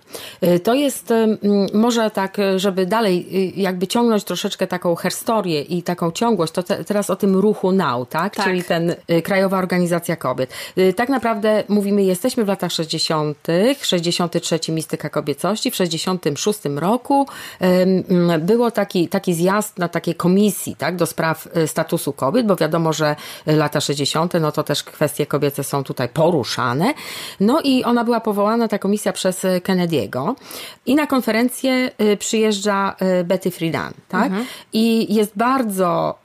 [0.64, 1.14] To jest
[1.74, 3.28] może tak, żeby dalej
[3.62, 8.06] jakby ciągnąć troszeczkę taką historię i taką ciągłość, to te, teraz o tym ruchu NOW,
[8.10, 8.36] tak?
[8.36, 8.46] tak?
[8.46, 10.54] Czyli ten y, Krajowa Organizacja Kobiet.
[10.78, 13.48] Y, tak naprawdę mówimy, jesteśmy w latach 60.,
[13.82, 17.28] 63 Mistyka Kobiecości, w 66 roku
[17.62, 20.96] y, było taki, taki zjazd na takiej komisji, tak?
[20.96, 25.64] Do spraw y, statusu kobiet, bo wiadomo, że lata 60., no to też kwestie kobiece
[25.64, 26.94] są tutaj poruszane.
[27.40, 30.34] No i ona była powołana, ta komisja przez Kennedy'ego
[30.86, 34.26] i na konferencję przyjeżdża Betty Friedan, tak?
[34.26, 34.46] Mhm.
[34.74, 36.16] I jest bardzo bardzo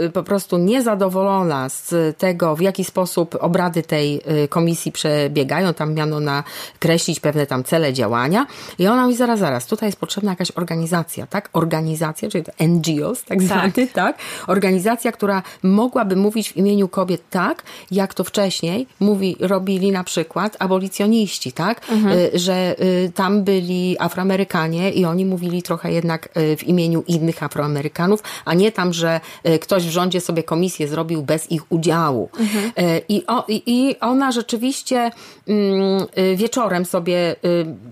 [0.00, 5.74] y, y, po prostu niezadowolona z tego, w jaki sposób obrady tej y, komisji przebiegają.
[5.74, 8.46] Tam miano nakreślić pewne tam cele działania.
[8.78, 11.48] I ona mówi, zaraz, zaraz, tutaj jest potrzebna jakaś organizacja, tak?
[11.52, 13.92] Organizacja, czyli NGOs tak zwany, tak.
[13.92, 14.18] tak?
[14.46, 20.56] Organizacja, która mogłaby mówić w imieniu kobiet tak, jak to wcześniej mówi, robili na przykład
[20.58, 21.80] abolicjoniści, tak?
[21.90, 22.18] Mhm.
[22.34, 22.76] Że
[23.14, 28.93] tam byli Afroamerykanie i oni mówili trochę jednak w imieniu innych Afroamerykanów, a nie tam,
[28.94, 32.28] że e, ktoś w rządzie sobie komisję zrobił bez ich udziału.
[32.38, 32.72] Mhm.
[32.76, 35.10] E, I, o, I ona rzeczywiście
[35.48, 37.36] mm, e, wieczorem sobie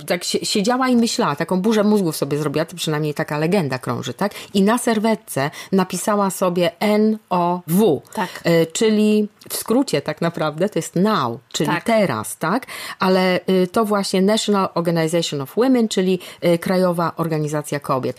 [0.07, 4.33] tak siedziała i myślała, taką burzę mózgów sobie zrobiła, to przynajmniej taka legenda krąży, tak?
[4.55, 8.43] I na serwetce napisała sobie N-O-W, tak.
[8.73, 11.85] czyli w skrócie tak naprawdę to jest now, czyli tak.
[11.85, 12.67] teraz, tak?
[12.99, 13.41] Ale
[13.73, 16.19] to właśnie National Organization of Women, czyli
[16.61, 18.17] Krajowa Organizacja Kobiet.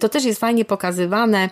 [0.00, 1.50] To też jest fajnie pokazywane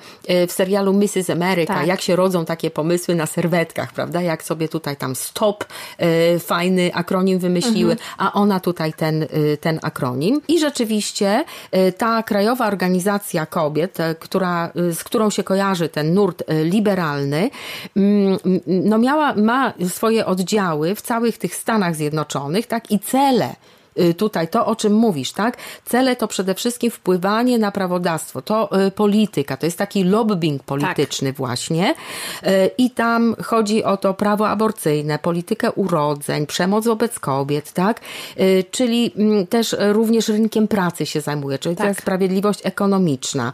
[0.49, 1.31] w serialu Mrs.
[1.31, 1.87] America, tak.
[1.87, 4.23] jak się rodzą takie pomysły na serwetkach, prawda?
[4.23, 5.65] Jak sobie tutaj tam stop,
[5.99, 8.11] e, fajny akronim wymyśliły, mhm.
[8.19, 9.27] a ona tutaj ten, e,
[9.61, 10.41] ten akronim.
[10.49, 17.51] I rzeczywiście e, ta Krajowa Organizacja Kobiet, która, z którą się kojarzy ten nurt liberalny,
[17.97, 22.91] mm, no miała, ma swoje oddziały w całych tych Stanach Zjednoczonych, tak?
[22.91, 23.55] I cele
[24.17, 25.57] tutaj to, o czym mówisz, tak?
[25.85, 31.29] Cele to przede wszystkim wpływanie na prawodawstwo, to y, polityka, to jest taki lobbying polityczny
[31.29, 31.37] tak.
[31.37, 31.95] właśnie
[32.79, 38.01] i tam chodzi o to prawo aborcyjne, politykę urodzeń, przemoc wobec kobiet, tak?
[38.71, 42.01] Czyli mm, też również rynkiem pracy się zajmuje, czyli tak.
[42.01, 43.53] sprawiedliwość ekonomiczna.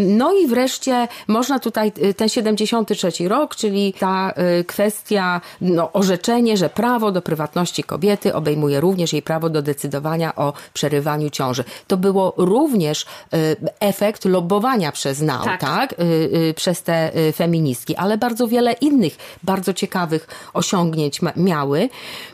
[0.00, 4.34] No i wreszcie można tutaj ten 73 rok, czyli ta
[4.66, 10.52] kwestia, no, orzeczenie, że prawo do prywatności kobiety obejmuje również jej prawo do decydowania o
[10.74, 11.64] przerywaniu ciąży.
[11.86, 15.60] To było również y, efekt lobowania przez NAU, tak?
[15.60, 15.92] tak?
[15.92, 21.88] Y, y, przez te feministki, ale bardzo wiele innych bardzo ciekawych osiągnięć miały.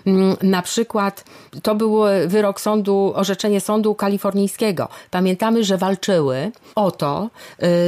[0.06, 1.24] Mm, na przykład
[1.62, 4.88] to był wyrok sądu, orzeczenie sądu kalifornijskiego.
[5.10, 7.30] Pamiętamy, że walczyły o to,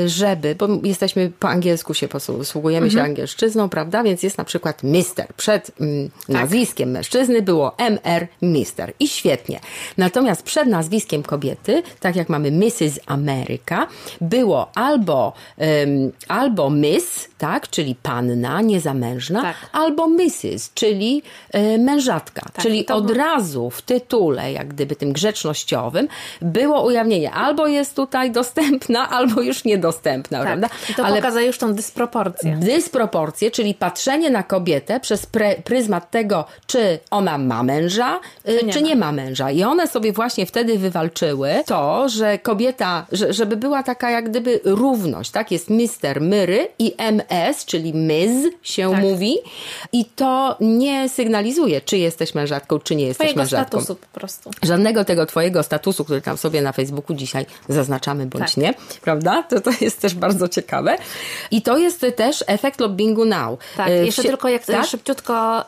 [0.07, 3.05] żeby, bo jesteśmy po angielsku się posługujemy mhm.
[3.05, 4.03] się angielszczyzną, prawda?
[4.03, 5.27] Więc jest na przykład mister.
[5.37, 6.29] Przed mm, tak.
[6.29, 9.26] nazwiskiem mężczyzny było MR Mister i świetnie.
[9.99, 13.01] Natomiast przed nazwiskiem kobiety, tak jak mamy Mrs.
[13.07, 13.87] America,
[14.21, 19.57] było albo, um, albo Miss, tak, czyli panna, niezamężna, tak.
[19.73, 22.41] albo Mrs., czyli e, mężatka.
[22.53, 26.09] Tak, czyli od razu w tytule, jak gdyby tym grzecznościowym,
[26.43, 30.47] było ujawnienie, albo jest tutaj dostępna, albo już niedostępna, tak.
[30.47, 30.69] prawda?
[30.91, 32.57] I to Ale pokazuje już tą dysproporcję.
[32.57, 35.27] Dysproporcję, czyli patrzenie na kobietę przez
[35.65, 39.12] pryzmat tego, czy ona ma męża, y, czy nie, czy nie ma.
[39.16, 39.50] Męża.
[39.50, 44.61] I one sobie właśnie wtedy wywalczyły to, że kobieta, że, żeby była taka jak gdyby
[44.64, 45.50] równość, tak?
[45.50, 49.02] Jest Mister Myry i MS, czyli Ms się tak.
[49.02, 49.37] mówi
[49.92, 53.81] i to nie sygnalizuje, czy jesteś mężatką, czy nie jesteś twojego mężatką.
[53.81, 54.50] statusu po prostu.
[54.62, 58.57] Żadnego tego twojego statusu, który tam sobie na Facebooku dzisiaj zaznaczamy, bądź tak.
[58.57, 59.42] nie, prawda?
[59.42, 60.96] To, to jest też bardzo ciekawe.
[61.50, 63.59] I to jest też efekt lobbingu now.
[63.76, 64.87] Tak, y, jeszcze tylko jak tak?
[64.87, 65.64] szybciutko y,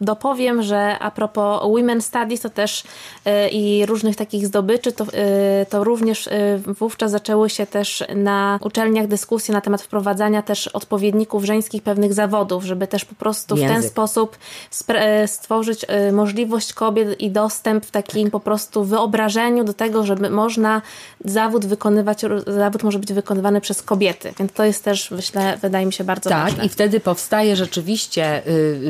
[0.00, 2.84] dopowiem, że a propos Women Studies, to też
[3.26, 6.30] y, i różnych takich zdobyczy, to, y, to również y,
[6.66, 12.64] wówczas zaczęły się też na uczelniach dyskusje na temat wprowadzania też odpowiedników żeńskich pewnych zawodów,
[12.64, 13.70] żeby też po prostu Język.
[13.70, 14.38] w ten sposób
[15.26, 18.32] stworzyć możliwość kobiet i dostęp w takim tak.
[18.32, 20.82] po prostu wyobrażeniu do tego, żeby można
[21.24, 24.32] zawód wykonywać, zawód może być wykonywany przez kobiety.
[24.38, 26.56] Więc to jest też, myślę, wydaje mi się bardzo tak, ważne.
[26.56, 28.42] Tak, i wtedy powstaje rzeczywiście,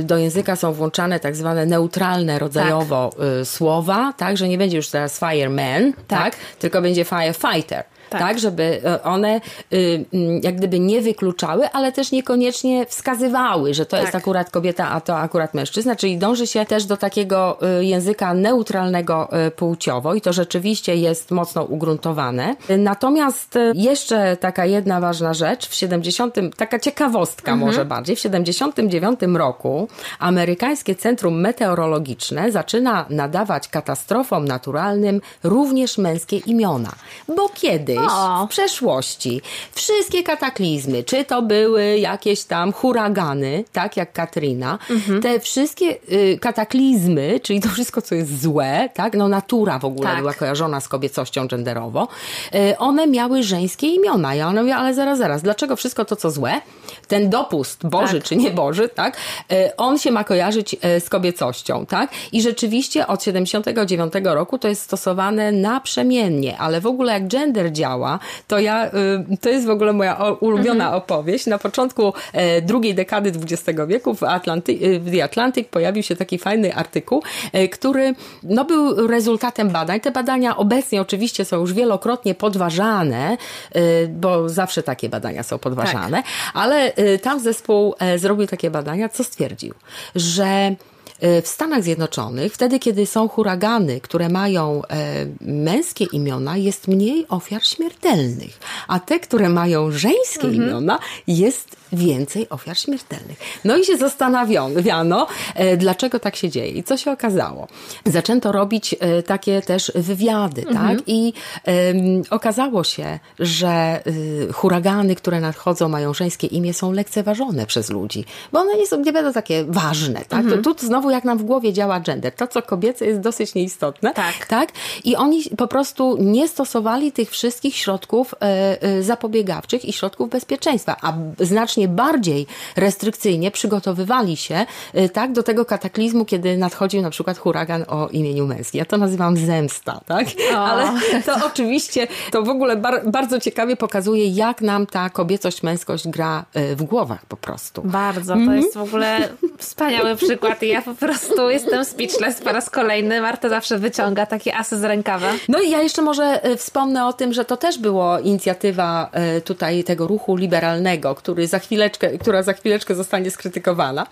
[0.03, 3.38] do języka są włączane tak zwane neutralne rodzajowo tak.
[3.45, 6.37] Słowa, tak, że nie będzie już teraz fireman, tak, tak.
[6.59, 8.21] Tylko będzie firefighter tak.
[8.21, 9.41] tak, żeby e, one
[9.73, 14.01] y, mm, jak gdyby nie wykluczały, ale też niekoniecznie wskazywały, że to tak.
[14.01, 18.35] jest akurat kobieta, a to akurat mężczyzna, czyli dąży się też do takiego y, języka
[18.35, 22.57] neutralnego y, płciowo i to rzeczywiście jest mocno ugruntowane.
[22.79, 27.71] Natomiast jeszcze taka jedna ważna rzecz, w 70, taka ciekawostka mhm.
[27.71, 36.93] może bardziej, w 79 roku amerykańskie Centrum Meteorologiczne zaczyna nadawać katastrofom naturalnym również męskie imiona.
[37.37, 38.47] Bo kiedy kiedyś, o.
[38.47, 39.41] w przeszłości,
[39.73, 45.23] wszystkie kataklizmy, czy to były jakieś tam huragany, tak jak Katrina, mhm.
[45.23, 50.09] te wszystkie y, kataklizmy, czyli to wszystko, co jest złe, tak, no natura w ogóle
[50.09, 50.19] tak.
[50.19, 52.09] była kojarzona z kobiecością genderowo,
[52.55, 54.35] y, one miały żeńskie imiona.
[54.35, 56.61] Ja one mówię, ale zaraz, zaraz, dlaczego wszystko to, co złe,
[57.09, 58.29] ten dopust Boży tak.
[58.29, 59.17] czy nie Boży, tak,
[59.53, 64.69] y, on się ma kojarzyć y, z kobiecością, tak, i rzeczywiście od 79 roku to
[64.69, 69.67] jest stosowane naprzemiennie, ale w ogóle jak gender działa, działa, to ja, y, to jest
[69.67, 70.95] w ogóle moja ulubiona mhm.
[70.95, 71.47] opowieść.
[71.47, 76.17] Na początku e, drugiej dekady XX wieku w, Atlanty, y, w The Atlantic pojawił się
[76.17, 77.23] taki fajny artykuł,
[77.53, 80.01] e, który no, był rezultatem badań.
[80.01, 83.37] Te badania obecnie oczywiście są już wielokrotnie podważane,
[83.73, 86.27] e, bo zawsze takie badania są podważane, tak.
[86.55, 89.75] ale tam zespół zrobił takie badania, co stwierdził,
[90.15, 90.75] że
[91.21, 97.65] w Stanach Zjednoczonych, wtedy kiedy są huragany, które mają e, męskie imiona, jest mniej ofiar
[97.65, 100.55] śmiertelnych, a te, które mają żeńskie mhm.
[100.55, 103.39] imiona, jest więcej ofiar śmiertelnych.
[103.65, 107.69] No i się zastanawiano, e, dlaczego tak się dzieje i co się okazało.
[108.07, 110.97] Zaczęto robić e, takie też wywiady, mhm.
[110.97, 111.05] tak?
[111.07, 111.33] I
[111.67, 118.25] um, okazało się, że y, huragany, które nadchodzą, mają żeńskie imię, są lekceważone przez ludzi,
[118.53, 120.41] bo one nie są, nie będą takie ważne, tak?
[120.41, 120.63] Mhm.
[120.63, 122.33] To tu znowu jak nam w głowie działa gender.
[122.33, 124.47] To, co kobiece jest dosyć nieistotne, tak?
[124.47, 124.73] tak?
[125.05, 130.97] I oni po prostu nie stosowali tych wszystkich środków e, e, zapobiegawczych i środków bezpieczeństwa,
[131.03, 137.11] a znacznie znacznie bardziej restrykcyjnie przygotowywali się y, tak do tego kataklizmu, kiedy nadchodził na
[137.11, 138.79] przykład huragan o imieniu męskim.
[138.79, 140.27] Ja to nazywam zemsta, tak?
[140.55, 140.59] O.
[140.59, 140.91] Ale
[141.27, 146.45] to oczywiście to w ogóle bar bardzo ciekawie pokazuje, jak nam ta kobiecość, męskość gra
[146.57, 147.83] y, w głowach po prostu.
[147.85, 148.35] Bardzo.
[148.35, 152.71] To mm jest w ogóle Wspaniały przykład i ja po prostu jestem speechless po raz
[152.71, 153.21] kolejny.
[153.21, 155.33] Marta zawsze wyciąga takie asy z rękawa.
[155.49, 159.11] No i ja jeszcze może e, wspomnę o tym, że to też było inicjatywa
[159.45, 164.07] tutaj tego ruchu liberalnego, który za chwileczkę, która za chwileczkę zostanie skrytykowana.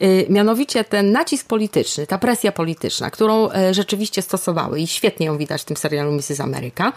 [0.00, 5.62] E, mianowicie ten nacisk polityczny, ta presja polityczna, którą rzeczywiście stosowały i świetnie ją widać
[5.62, 6.40] w tym serialu Mrs.
[6.40, 6.92] America,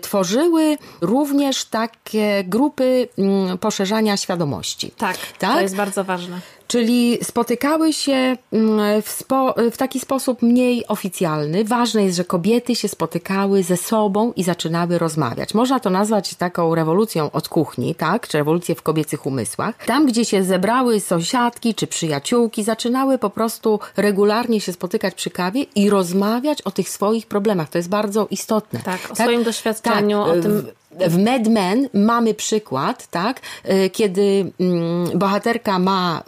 [0.00, 4.90] tworzyły również takie grupy mm, poszerzania świadomości.
[4.96, 5.54] Tak, tak?
[5.54, 6.40] to jest bardzo ważne.
[6.72, 11.64] Czyli spotykały się mm, w, spo, w, taki sposób mniej oficjalny.
[11.64, 15.54] Ważne jest, że kobiety się spotykały ze sobą i zaczynały rozmawiać.
[15.54, 18.28] Można to nazwać taką rewolucją od kuchni, tak?
[18.28, 19.86] Czy rewolucję w kobiecych umysłach.
[19.86, 25.62] Tam, gdzie się zebrały sąsiadki czy przyjaciółki, zaczynały po prostu regularnie się spotykać przy kawie
[25.62, 27.68] i rozmawiać o tych swoich problemach.
[27.68, 28.80] To jest bardzo istotne.
[28.80, 29.26] Tak, o tak?
[29.26, 30.66] swoim doświadczeniu, tak, o tym
[31.00, 36.22] w Mad Men mamy przykład, tak, y, kiedy mm, bohaterka ma,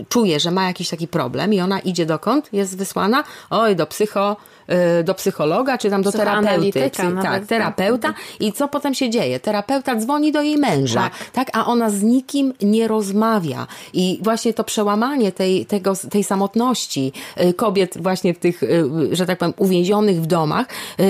[0.00, 2.52] y, czuje, że ma jakiś taki problem i ona idzie dokąd?
[2.52, 3.24] Jest wysłana?
[3.50, 4.36] Oj, do psycho
[5.04, 6.90] do psychologa, czy tam do terapeuty.
[6.90, 8.14] Psy, tak, tak, terapeuta.
[8.40, 9.40] I co potem się dzieje?
[9.40, 11.30] Terapeuta dzwoni do jej męża, tak.
[11.30, 13.66] tak, a ona z nikim nie rozmawia.
[13.92, 19.26] I właśnie to przełamanie tej, tego, tej samotności y, kobiet właśnie w tych, y, że
[19.26, 20.66] tak powiem, uwięzionych w domach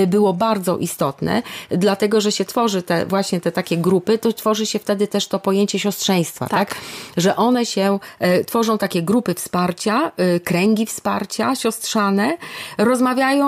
[0.07, 4.79] było bardzo istotne, dlatego, że się tworzy te właśnie te takie grupy, to tworzy się
[4.79, 6.69] wtedy też to pojęcie siostrzeństwa, tak?
[6.69, 6.77] tak?
[7.17, 7.99] Że one się,
[8.47, 10.11] tworzą takie grupy wsparcia,
[10.43, 12.37] kręgi wsparcia siostrzane,
[12.77, 13.46] rozmawiają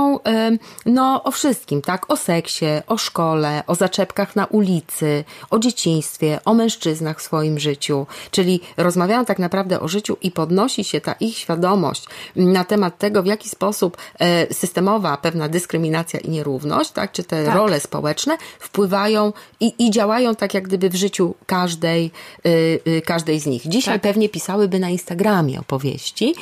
[0.85, 2.11] no, o wszystkim, tak?
[2.11, 8.07] O seksie, o szkole, o zaczepkach na ulicy, o dzieciństwie, o mężczyznach w swoim życiu.
[8.31, 13.23] Czyli rozmawiają tak naprawdę o życiu i podnosi się ta ich świadomość na temat tego,
[13.23, 17.11] w jaki sposób e, systemowa pewna dyskryminacja i nierówność, tak?
[17.11, 17.55] Czy te tak.
[17.55, 22.11] role społeczne wpływają i, i działają tak jak gdyby w życiu każdej,
[22.45, 23.67] y, y, każdej z nich.
[23.67, 24.01] Dzisiaj tak.
[24.01, 26.35] pewnie pisałyby na Instagramie opowieści,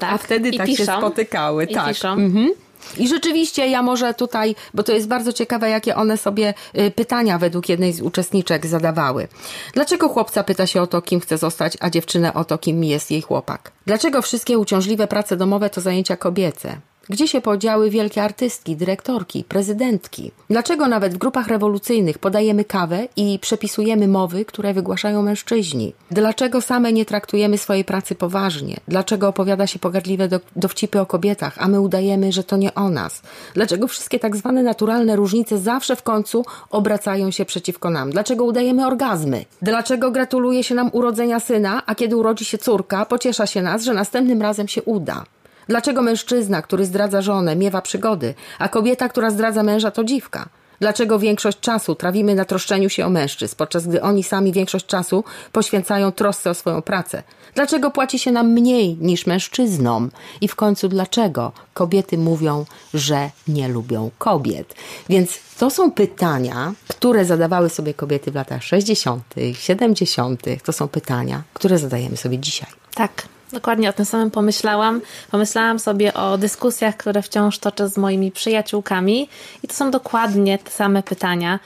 [0.00, 0.12] tak.
[0.12, 0.84] a wtedy I tak piszą.
[0.84, 1.64] się spotykały.
[1.64, 1.88] I tak.
[1.88, 2.08] Piszą.
[2.08, 2.65] Mhm.
[2.98, 7.38] I rzeczywiście ja może tutaj, bo to jest bardzo ciekawe, jakie one sobie y, pytania
[7.38, 9.28] według jednej z uczestniczek zadawały.
[9.74, 13.10] Dlaczego chłopca pyta się o to, kim chce zostać, a dziewczynę o to, kim jest
[13.10, 13.72] jej chłopak?
[13.86, 16.80] Dlaczego wszystkie uciążliwe prace domowe to zajęcia kobiece?
[17.08, 20.30] Gdzie się podziały wielkie artystki, dyrektorki, prezydentki?
[20.50, 25.92] Dlaczego nawet w grupach rewolucyjnych podajemy kawę i przepisujemy mowy, które wygłaszają mężczyźni?
[26.10, 28.76] Dlaczego same nie traktujemy swojej pracy poważnie?
[28.88, 32.90] Dlaczego opowiada się pogardliwe do, dowcipy o kobietach, a my udajemy, że to nie o
[32.90, 33.22] nas?
[33.54, 38.10] Dlaczego wszystkie tak zwane naturalne różnice zawsze w końcu obracają się przeciwko nam?
[38.10, 39.44] Dlaczego udajemy orgazmy?
[39.62, 43.94] Dlaczego gratuluje się nam urodzenia syna, a kiedy urodzi się córka, pociesza się nas, że
[43.94, 45.24] następnym razem się uda?
[45.68, 50.48] Dlaczego mężczyzna, który zdradza żonę, miewa przygody, a kobieta, która zdradza męża, to dziwka?
[50.80, 55.24] Dlaczego większość czasu trawimy na troszczeniu się o mężczyzn, podczas gdy oni sami większość czasu
[55.52, 57.22] poświęcają trosce o swoją pracę?
[57.54, 60.10] Dlaczego płaci się nam mniej niż mężczyznom?
[60.40, 64.74] I w końcu dlaczego kobiety mówią, że nie lubią kobiet?
[65.08, 70.42] Więc to są pytania, które zadawały sobie kobiety w latach 60., 70.
[70.64, 72.68] To są pytania, które zadajemy sobie dzisiaj.
[72.94, 73.35] Tak.
[73.52, 75.00] Dokładnie o tym samym pomyślałam.
[75.30, 79.28] Pomyślałam sobie o dyskusjach, które wciąż toczę z moimi przyjaciółkami
[79.62, 81.58] i to są dokładnie te same pytania.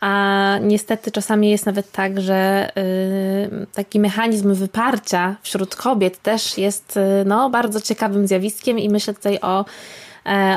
[0.00, 6.96] A niestety czasami jest nawet tak, że y, taki mechanizm wyparcia wśród kobiet też jest
[6.96, 9.64] y, no, bardzo ciekawym zjawiskiem i myślę tutaj o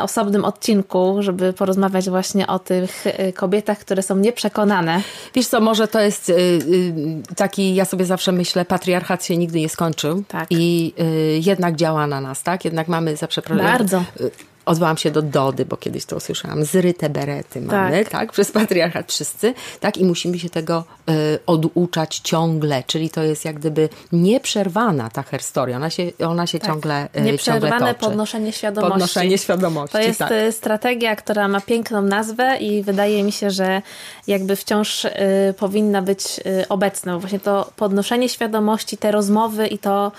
[0.03, 5.01] osobnym odcinku, żeby porozmawiać właśnie o tych e, kobietach, które są nieprzekonane.
[5.35, 6.59] Wiesz co, może to jest y,
[7.35, 10.47] taki, ja sobie zawsze myślę, patriarchat się nigdy nie skończył tak.
[10.49, 10.93] i
[11.41, 12.65] jednak działa na nas, tak?
[12.65, 13.71] Jednak mamy za przeproszeniem...
[13.71, 14.03] Bardzo
[14.65, 18.31] odwołam się do Dody, bo kiedyś to usłyszałam, zryte berety mamy, tak, tak?
[18.31, 23.59] Przez patriarchat wszyscy, tak, i musimy się tego y, oduczać ciągle, czyli to jest jak
[23.59, 26.69] gdyby nieprzerwana ta historia, ona się, ona się tak.
[26.69, 28.91] ciągle y, Nieprzerwane ciągle podnoszenie świadomości.
[28.91, 30.31] Podnoszenie świadomości, To jest tak.
[30.31, 33.81] E, strategia, która ma piękną nazwę i wydaje mi się, że
[34.27, 35.09] jakby wciąż y,
[35.57, 40.11] powinna być y, obecna, bo właśnie to podnoszenie świadomości, te rozmowy i to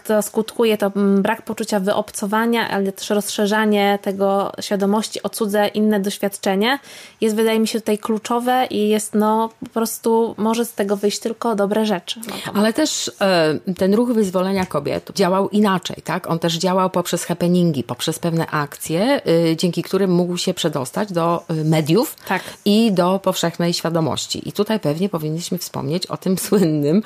[0.00, 6.78] to skutkuje to brak poczucia wyobcowania, ale też rozszerzanie tego świadomości o cudze, inne doświadczenie
[7.20, 11.18] jest wydaje mi się tutaj kluczowe i jest no po prostu może z tego wyjść
[11.18, 12.20] tylko dobre rzeczy.
[12.28, 16.30] No, ale też e, ten ruch wyzwolenia kobiet działał inaczej, tak?
[16.30, 21.44] On też działał poprzez happeningi, poprzez pewne akcje, y, dzięki którym mógł się przedostać do
[21.50, 22.42] y, mediów tak.
[22.64, 24.48] i do powszechnej świadomości.
[24.48, 27.02] I tutaj pewnie powinniśmy wspomnieć o tym słynnym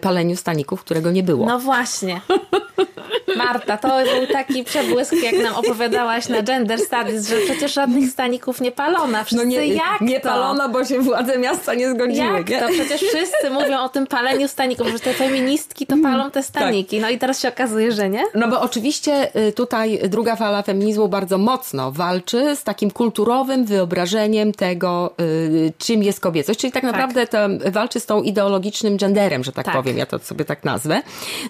[0.00, 1.46] paleniu staników, którego nie było.
[1.46, 2.20] No właśnie.
[3.36, 8.60] Marta, to był taki przebłysk, jak nam opowiadałaś na Gender Studies, że przecież żadnych staników
[8.60, 9.24] nie palono.
[9.24, 10.28] Wszyscy no nie, jak nie to?
[10.28, 12.26] palono, bo się władze miasta nie zgodziły.
[12.26, 12.60] Jak nie?
[12.60, 12.68] to?
[12.68, 16.96] Przecież wszyscy mówią o tym paleniu staników, że te feministki to palą te staniki.
[16.96, 17.02] Tak.
[17.02, 18.22] No i teraz się okazuje, że nie?
[18.34, 24.52] No bo oczywiście y, tutaj druga fala feminizmu bardzo mocno walczy z takim kulturowym wyobrażeniem
[24.52, 26.60] tego, y, czym jest kobiecość.
[26.60, 26.92] Czyli tak, tak.
[26.92, 27.50] naprawdę tak.
[27.62, 31.02] to walczy z tą ideologicznym genderem, że tak, tak, powiem, ja to sobie tak nazwę.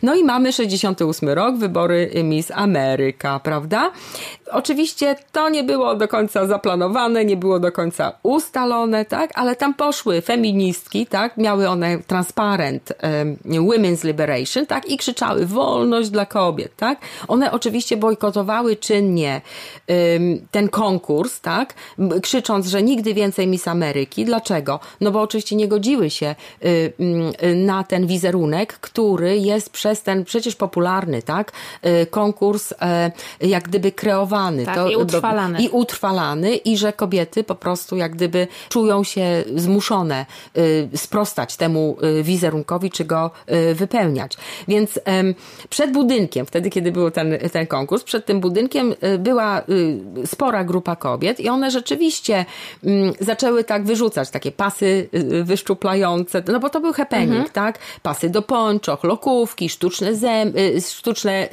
[0.02, 3.90] No i mamy 68 rok, wybory Miss Ameryka, prawda?
[4.50, 9.30] Oczywiście to nie było do końca zaplanowane, nie było do końca ustalone, tak?
[9.34, 11.36] Ale tam poszły feministki, tak?
[11.36, 14.88] Miały one transparent um, Women's Liberation, tak?
[14.88, 16.98] I krzyczały wolność dla kobiet, tak?
[17.28, 19.40] One oczywiście bojkotowały czynnie
[19.88, 21.74] um, ten konkurs, tak?
[22.22, 24.24] Krzycząc, że nigdy więcej Miss Ameryki.
[24.24, 24.80] Dlaczego?
[25.00, 26.34] No bo oczywiście nie godziły się
[26.98, 31.52] um, na ten wizerunek, który jest przez ten przecież popularny, tak?
[31.86, 34.64] Y, konkurs e, jak gdyby kreowany.
[34.64, 35.62] Tak, to, i utrwalany.
[35.62, 40.26] I utrwalany i że kobiety po prostu jak gdyby czują się zmuszone
[40.56, 43.30] y, sprostać temu y, wizerunkowi, czy go
[43.74, 44.36] wypełniać.
[44.68, 45.00] Więc
[45.70, 49.62] przed budynkiem, wtedy kiedy był ten, ten konkurs, przed tym budynkiem była
[50.26, 52.44] spora grupa kobiet i one rzeczywiście
[52.84, 55.08] mm, zaczęły tak wyrzucać takie pasy
[55.42, 57.50] wyszczuplające, no bo to był happening, mhm.
[57.50, 57.78] tak?
[58.02, 60.39] Pasy do pończoch, lokówki, sztuczne zęby,
[60.80, 61.48] sztuczne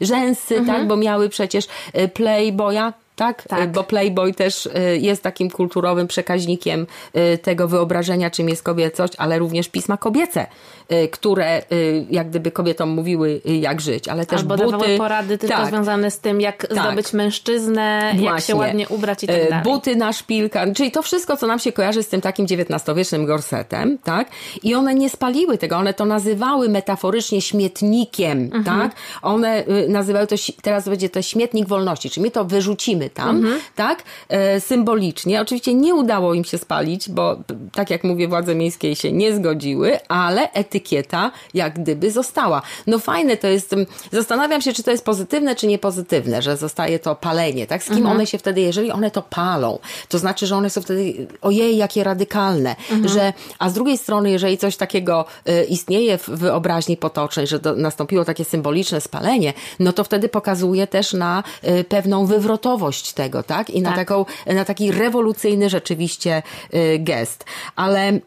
[0.00, 0.78] rzęsy, mhm.
[0.78, 1.64] tak, bo miały przecież
[1.98, 3.42] y, Playboya, tak?
[3.42, 3.72] tak?
[3.72, 6.86] Bo Playboy też y, jest takim kulturowym przekaźnikiem
[7.16, 10.46] y, tego wyobrażenia, czym jest kobiecość, ale również pisma kobiece,
[10.92, 11.62] y, które
[12.10, 14.70] jak gdyby kobietom mówiły, jak żyć, ale też Albo buty.
[14.70, 15.68] dawały porady tylko tak.
[15.68, 16.78] związane z tym, jak tak.
[16.78, 18.26] zdobyć mężczyznę, Właśnie.
[18.26, 19.64] jak się ładnie ubrać i tak dalej.
[19.64, 23.98] Buty na szpilkach, czyli to wszystko, co nam się kojarzy z tym takim XIX-wiecznym gorsetem,
[24.04, 24.28] tak?
[24.62, 28.64] I one nie spaliły tego, one to nazywały metaforycznie śmietnikiem, mhm.
[28.64, 28.96] tak?
[29.22, 33.60] One nazywały to, teraz będzie to śmietnik wolności, czyli my to wyrzucimy tam, mhm.
[33.76, 34.02] tak?
[34.28, 35.40] E, symbolicznie.
[35.40, 37.36] Oczywiście nie udało im się spalić, bo
[37.72, 42.62] tak jak mówię, władze miejskie się nie zgodziły, ale etykieta jak gdyby została.
[42.86, 43.74] No fajne to jest,
[44.12, 47.82] zastanawiam się, czy to jest pozytywne, czy niepozytywne, że zostaje to palenie, tak?
[47.82, 48.16] Z kim mhm.
[48.16, 49.78] one się wtedy, jeżeli one to palą,
[50.08, 53.08] to znaczy, że one są wtedy, ojej, jakie radykalne, mhm.
[53.08, 57.76] że, a z drugiej strony, jeżeli coś takiego y, istnieje w wyobraźni potocznej, że do,
[57.76, 63.70] nastąpiło takie symboliczne spalenie, no to wtedy pokazuje też na y, pewną wywrotowość tego, tak?
[63.70, 63.98] I na, tak.
[63.98, 66.42] taką, na taki rewolucyjny rzeczywiście
[66.74, 67.44] y, gest.
[67.76, 68.20] Ale mm,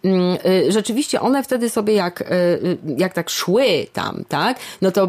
[0.46, 4.58] y, rzeczywiście one wtedy sobie jak, y, jak tak szły tam, tak?
[4.82, 5.08] No to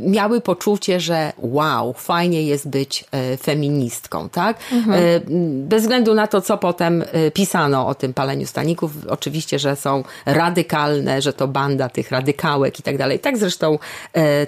[0.00, 3.04] miały poczucie, że wow, fajnie jest być
[3.42, 4.58] feministką, tak?
[4.72, 5.20] Mhm.
[5.68, 7.04] Bez względu na to, co potem
[7.34, 12.82] pisano o tym paleniu staników, oczywiście, że są radykalne, że to banda tych radykałek i
[12.82, 13.18] tak dalej.
[13.18, 13.78] Tak zresztą,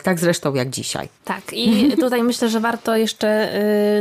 [0.03, 1.09] tak zresztą jak dzisiaj.
[1.25, 3.53] Tak, i tutaj myślę, że warto jeszcze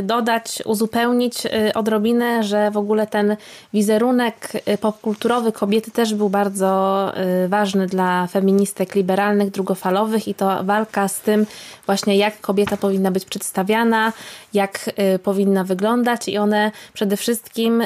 [0.02, 3.36] dodać, uzupełnić y, odrobinę, że w ogóle ten
[3.72, 7.12] wizerunek y, popkulturowy kobiety też był bardzo
[7.44, 11.46] y, ważny dla feministek liberalnych, drugofalowych i to walka z tym
[11.86, 14.12] właśnie jak kobieta powinna być przedstawiana,
[14.54, 14.90] jak
[15.22, 17.82] powinna wyglądać i one przede wszystkim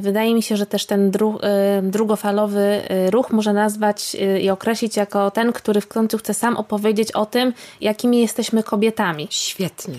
[0.00, 1.38] wydaje mi się, że też ten dru,
[1.82, 7.26] drugofalowy ruch można nazwać i określić jako ten, który w końcu chce sam opowiedzieć o
[7.26, 9.26] tym, jakimi jesteśmy kobietami.
[9.30, 9.98] Świetnie.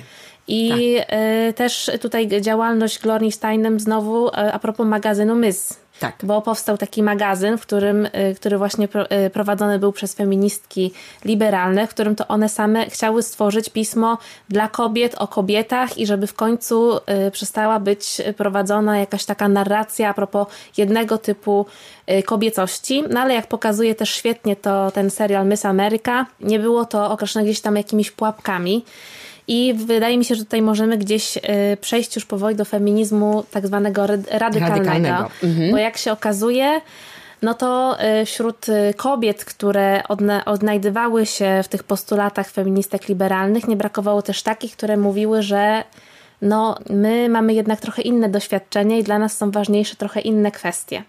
[0.49, 1.07] I tak.
[1.09, 5.79] E, też tutaj działalność Glory Steinem znowu e, a propos magazynu Mys.
[5.99, 6.15] Tak.
[6.23, 8.87] Bo powstał taki magazyn, w którym, e, który właśnie
[9.33, 10.91] prowadzony był przez feministki
[11.25, 14.17] liberalne, w którym to one same chciały stworzyć pismo
[14.49, 16.99] dla kobiet o kobietach i żeby w końcu
[17.31, 20.47] przestała być prowadzona jakaś taka narracja a propos
[20.77, 21.65] jednego typu
[22.25, 23.03] kobiecości.
[23.09, 27.45] No ale jak pokazuje też świetnie to ten serial Miss America, nie było to określone
[27.45, 28.83] gdzieś tam jakimiś pułapkami.
[29.49, 31.41] I wydaje mi się, że tutaj możemy gdzieś y,
[31.81, 34.59] przejść już powoli do feminizmu tak zwanego radykalnego.
[34.59, 35.29] radykalnego.
[35.43, 35.71] Mhm.
[35.71, 36.81] Bo jak się okazuje,
[37.41, 40.03] no to y, wśród y, kobiet, które
[40.45, 45.83] odnajdywały się w tych postulatach feministek liberalnych, nie brakowało też takich, które mówiły, że
[46.41, 51.03] no, my mamy jednak trochę inne doświadczenie i dla nas są ważniejsze trochę inne kwestie.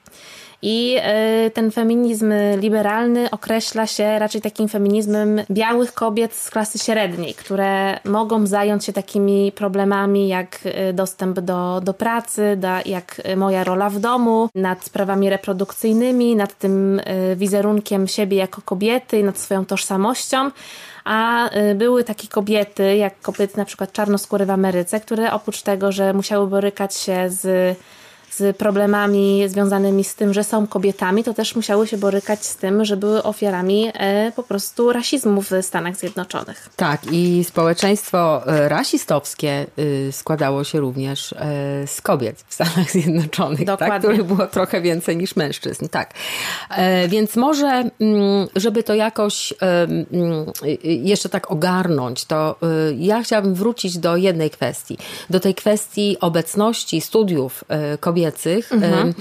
[0.63, 7.35] I e, ten feminizm liberalny określa się raczej takim feminizmem białych kobiet z klasy średniej,
[7.35, 13.65] które mogą zająć się takimi problemami jak e, dostęp do, do pracy, da, jak moja
[13.65, 17.01] rola w domu, nad sprawami reprodukcyjnymi, nad tym
[17.37, 20.51] wizerunkiem siebie jako kobiety, nad swoją tożsamością.
[21.05, 26.13] A były takie kobiety, jak kobiety na przykład czarnoskóre w Ameryce, które oprócz tego, że
[26.13, 27.77] musiały borykać się z
[28.31, 32.85] z problemami związanymi z tym, że są kobietami, to też musiały się borykać z tym,
[32.85, 36.69] że były ofiarami e, po prostu rasizmu w Stanach Zjednoczonych.
[36.77, 41.37] Tak, i społeczeństwo e, rasistowskie y, składało się również e,
[41.87, 45.89] z kobiet w Stanach Zjednoczonych, tak, których było trochę więcej niż mężczyzn.
[45.89, 46.15] Tak.
[47.09, 50.47] Więc może, mm, żeby to jakoś mm,
[50.83, 52.57] jeszcze tak ogarnąć, to
[52.99, 54.99] ja chciałabym wrócić do jednej kwestii.
[55.31, 57.65] Do tej kwestii obecności studiów
[58.21, 59.15] kobiecych mhm.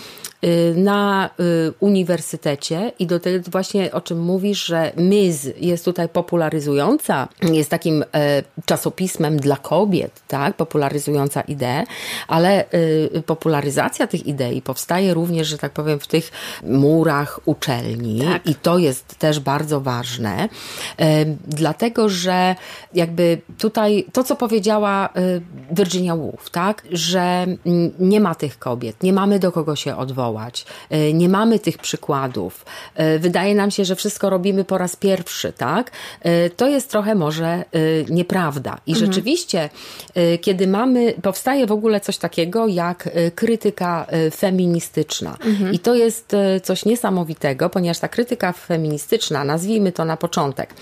[0.44, 6.10] Y, na y, uniwersytecie i do tego właśnie o czym mówisz, że Miz jest tutaj
[6.10, 11.84] popularyzująca, jest takim e, czasopismem dla kobiet, tak, popularyzująca ideę,
[12.28, 16.32] ale y, popularyzacja tych idei powstaje również, że tak powiem, w tych
[16.64, 18.48] murach uczelni tak.
[18.48, 20.50] i to jest też bardzo ważne,
[21.00, 22.56] e, dlatego, że
[22.94, 25.10] jakby tutaj to, co powiedziała
[25.72, 27.46] Virginia Woolf, tak, że
[28.00, 30.29] nie ma tych kobiet, nie mamy do kogo się odwołać,
[30.90, 32.66] E, nie mamy tych przykładów.
[32.96, 35.92] E, wydaje nam się, że wszystko robimy po raz pierwszy, tak?
[36.22, 37.64] E, to jest trochę może
[38.10, 38.78] nieprawda.
[38.88, 39.08] I mhm.
[39.08, 39.70] rzeczywiście,
[40.42, 44.06] kiedy mamy, powstaje w ogóle coś takiego jak krytyka
[44.36, 45.38] feministyczna.
[45.46, 45.74] Mhm.
[45.74, 50.74] I to jest coś niesamowitego, ponieważ ta krytyka feministyczna, nazwijmy to na początek,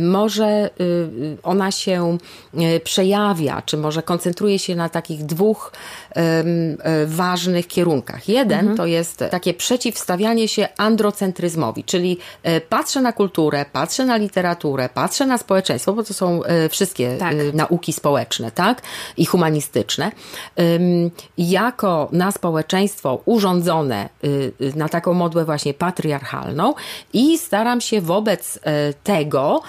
[0.00, 0.70] może
[1.42, 2.18] ona się
[2.84, 5.72] przejawia, czy może koncentruje się na takich dwóch
[7.06, 8.28] ważnych kierunkach.
[8.38, 8.76] Jeden mhm.
[8.76, 15.26] to jest takie przeciwstawianie się androcentryzmowi, czyli e, patrzę na kulturę, patrzę na literaturę, patrzę
[15.26, 17.34] na społeczeństwo, bo to są e, wszystkie tak.
[17.34, 18.82] E, nauki społeczne, tak?
[19.16, 20.12] I humanistyczne.
[21.38, 24.08] Jako na społeczeństwo urządzone
[24.76, 26.74] na taką modłę właśnie patriarchalną
[27.12, 28.58] i staram się wobec
[29.04, 29.62] tego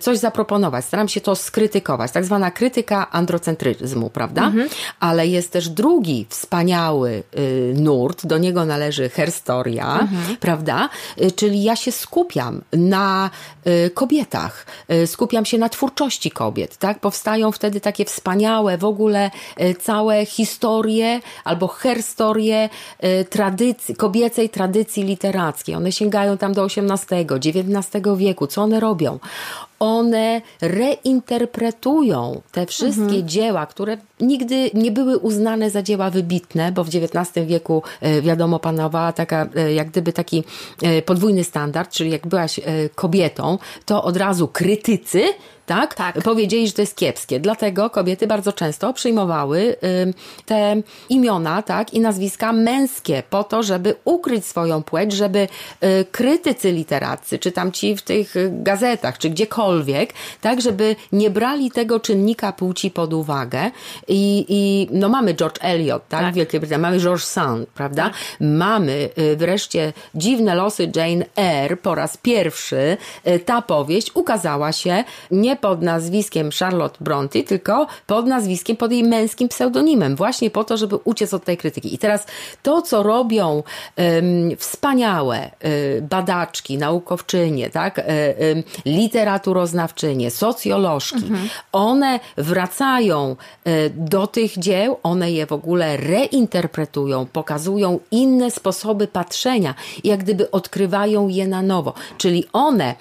[0.00, 4.46] coś zaproponować, staram się to skrytykować, tak zwana krytyka androcentryzmu, prawda?
[4.46, 4.68] Mhm.
[5.00, 7.22] Ale jest też drugi wspaniały
[7.74, 10.36] nurt, nurt, do niego należy herstoria, mhm.
[10.36, 10.88] prawda?
[11.22, 13.30] Y, czyli ja się skupiam na
[13.66, 17.00] y, kobietach, y, skupiam się na twórczości kobiet, tak?
[17.00, 19.30] Powstają wtedy takie wspaniałe w ogóle
[19.80, 22.68] całe historie albo herstorie
[23.30, 25.74] tradycji, kobiecej tradycji literackiej.
[25.74, 28.46] One sięgają tam do XVIII, XIX wieku.
[28.46, 29.18] Co one robią?
[29.78, 33.28] One reinterpretują te wszystkie mhm.
[33.28, 38.58] dzieła, które nigdy nie były uznane za dzieła wybitne, bo w XIX wieku e, wiadomo
[38.58, 40.44] panowała taka, e, jak gdyby taki
[40.82, 42.60] e, podwójny standard, czyli jak byłaś
[42.94, 45.24] kobietą, to od razu krytycy
[45.66, 45.94] tak?
[45.94, 46.22] tak?
[46.22, 47.40] Powiedzieli, że to jest kiepskie.
[47.40, 49.76] Dlatego kobiety bardzo często przyjmowały
[50.46, 51.94] te imiona, tak?
[51.94, 55.38] I nazwiska męskie po to, żeby ukryć swoją płeć, żeby
[55.84, 60.60] y, krytycy literaccy, czy tam ci w tych gazetach, czy gdziekolwiek, tak?
[60.60, 63.70] Żeby nie brali tego czynnika płci pod uwagę.
[64.08, 66.20] I, i no mamy George Eliot, tak?
[66.20, 66.32] tak.
[66.32, 66.82] W Wielkiej Brytanii.
[66.82, 68.02] Mamy George Sand, prawda?
[68.02, 68.14] Tak.
[68.40, 72.96] Mamy y, wreszcie Dziwne losy Jane Eyre po raz pierwszy.
[73.28, 79.04] Y, ta powieść ukazała się nie pod nazwiskiem Charlotte Bronte, tylko pod nazwiskiem, pod jej
[79.04, 81.94] męskim pseudonimem, właśnie po to, żeby uciec od tej krytyki.
[81.94, 82.26] I teraz
[82.62, 83.62] to, co robią
[83.96, 91.48] um, wspaniałe um, badaczki, naukowczynie, tak, um, literaturoznawczynie, socjolożki, mhm.
[91.72, 93.36] one wracają
[93.96, 101.28] do tych dzieł, one je w ogóle reinterpretują, pokazują inne sposoby patrzenia, jak gdyby odkrywają
[101.28, 101.94] je na nowo.
[102.18, 102.94] Czyli one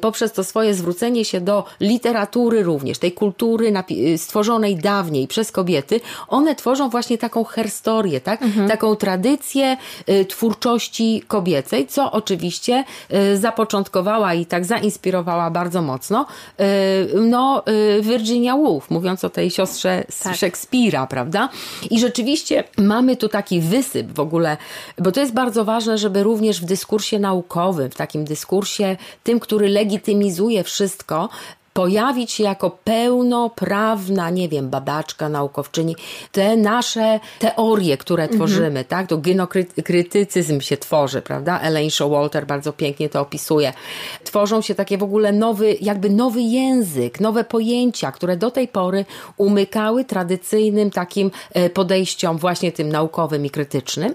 [0.00, 3.72] poprzez to swoje zwrócenie się do literatury, literatury również, tej kultury
[4.16, 8.42] stworzonej dawniej przez kobiety, one tworzą właśnie taką historię, tak?
[8.42, 8.68] Mhm.
[8.68, 9.76] taką tradycję
[10.08, 12.84] y, twórczości kobiecej, co oczywiście
[13.32, 16.26] y, zapoczątkowała i tak zainspirowała bardzo mocno
[16.60, 16.64] y,
[17.20, 17.62] no,
[18.02, 20.36] Virginia Woolf, mówiąc o tej siostrze tak.
[20.36, 21.48] Szekspira, prawda?
[21.90, 24.56] I rzeczywiście mamy tu taki wysyp w ogóle,
[24.98, 29.68] bo to jest bardzo ważne, żeby również w dyskursie naukowym, w takim dyskursie tym, który
[29.68, 31.28] legitymizuje wszystko,
[31.76, 35.96] pojawić się jako pełnoprawna, nie wiem, badaczka, naukowczyni,
[36.32, 38.38] te nasze teorie, które mhm.
[38.38, 39.06] tworzymy, tak?
[39.06, 41.60] To genokrytycyzm się tworzy, prawda?
[41.60, 43.72] Elaine Showalter bardzo pięknie to opisuje.
[44.24, 49.04] Tworzą się takie w ogóle nowy, jakby nowy język, nowe pojęcia, które do tej pory
[49.36, 54.14] umykały tradycyjnym takim e, podejściom właśnie tym naukowym i krytycznym.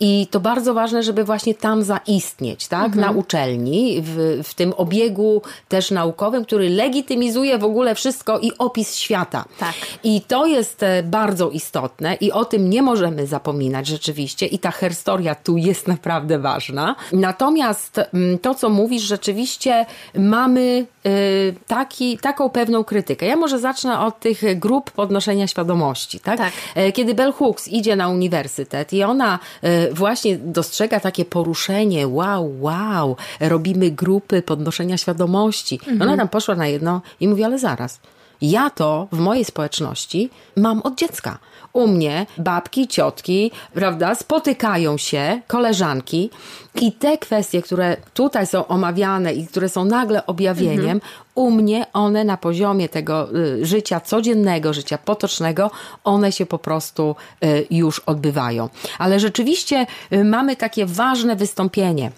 [0.00, 2.86] I to bardzo ważne, żeby właśnie tam zaistnieć, tak?
[2.86, 3.00] Mhm.
[3.00, 8.52] Na uczelni, w, w tym obiegu też naukowym, który legitymizuje legitymizuje w ogóle wszystko i
[8.58, 9.44] opis świata.
[9.58, 9.74] Tak.
[10.04, 14.70] I to jest e, bardzo istotne i o tym nie możemy zapominać rzeczywiście i ta
[14.70, 16.96] herstoria tu jest naprawdę ważna.
[17.12, 23.26] Natomiast mm, to, co mówisz, rzeczywiście mamy y, taki, taką pewną krytykę.
[23.26, 26.20] Ja może zacznę od tych grup podnoszenia świadomości.
[26.20, 26.38] Tak?
[26.38, 26.52] tak.
[26.74, 32.54] E, kiedy Bell Hooks idzie na uniwersytet i ona e, właśnie dostrzega takie poruszenie, wow,
[32.60, 35.80] wow, robimy grupy podnoszenia świadomości.
[35.86, 36.02] Mhm.
[36.02, 38.00] Ona tam poszła na jedno i mówi, ale zaraz,
[38.40, 41.38] ja to w mojej społeczności mam od dziecka.
[41.72, 46.30] U mnie babki, ciotki, prawda, spotykają się, koleżanki
[46.74, 51.00] i te kwestie, które tutaj są omawiane i które są nagle objawieniem, mhm.
[51.38, 55.70] U mnie one na poziomie tego y, życia codziennego, życia potocznego,
[56.04, 58.68] one się po prostu y, już odbywają.
[58.98, 62.10] Ale rzeczywiście y, mamy takie ważne wystąpienie.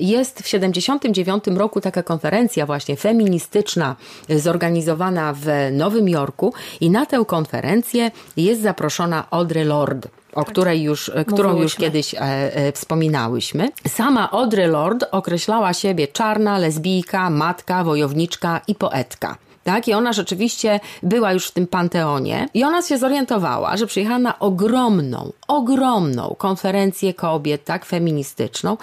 [0.00, 3.96] Jest w 79 roku taka konferencja właśnie feministyczna
[4.28, 11.08] zorganizowana w Nowym Jorku i na tę konferencję jest zaproszona Audre Lorde o której już,
[11.14, 13.68] e, którą już kiedyś e, e, wspominałyśmy.
[13.88, 19.36] Sama Audre Lorde określała siebie czarna, lesbijka, matka, wojowniczka i poetka.
[19.64, 19.88] Tak?
[19.88, 24.38] I ona rzeczywiście była już w tym panteonie i ona się zorientowała, że przyjechała na
[24.38, 28.76] ogromną, ogromną konferencję kobiet, tak, feministyczną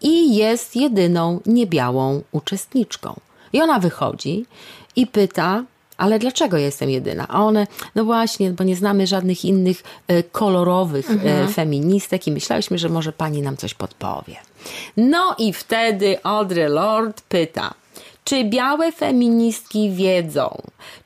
[0.00, 3.14] i jest jedyną niebiałą uczestniczką.
[3.52, 4.46] I ona wychodzi
[4.96, 5.64] i pyta,
[6.00, 7.28] ale dlaczego jestem jedyna?
[7.28, 11.48] A one, no właśnie, bo nie znamy żadnych innych e, kolorowych e, mhm.
[11.48, 14.36] feministek i myślałyśmy, że może pani nam coś podpowie.
[14.96, 17.74] No i wtedy Audre Lorde pyta,
[18.24, 20.62] czy białe feministki wiedzą,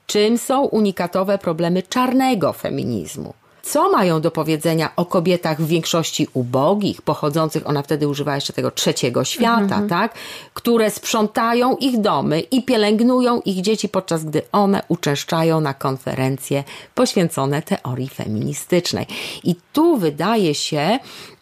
[0.06, 3.34] czym są unikatowe problemy czarnego feminizmu?
[3.64, 8.70] Co mają do powiedzenia o kobietach w większości ubogich, pochodzących, ona wtedy używa jeszcze tego
[8.70, 9.88] trzeciego świata, mhm.
[9.88, 10.14] tak?
[10.54, 17.62] Które sprzątają ich domy i pielęgnują ich dzieci, podczas gdy one uczęszczają na konferencje poświęcone
[17.62, 19.06] teorii feministycznej.
[19.44, 21.33] I tu wydaje się, Mm,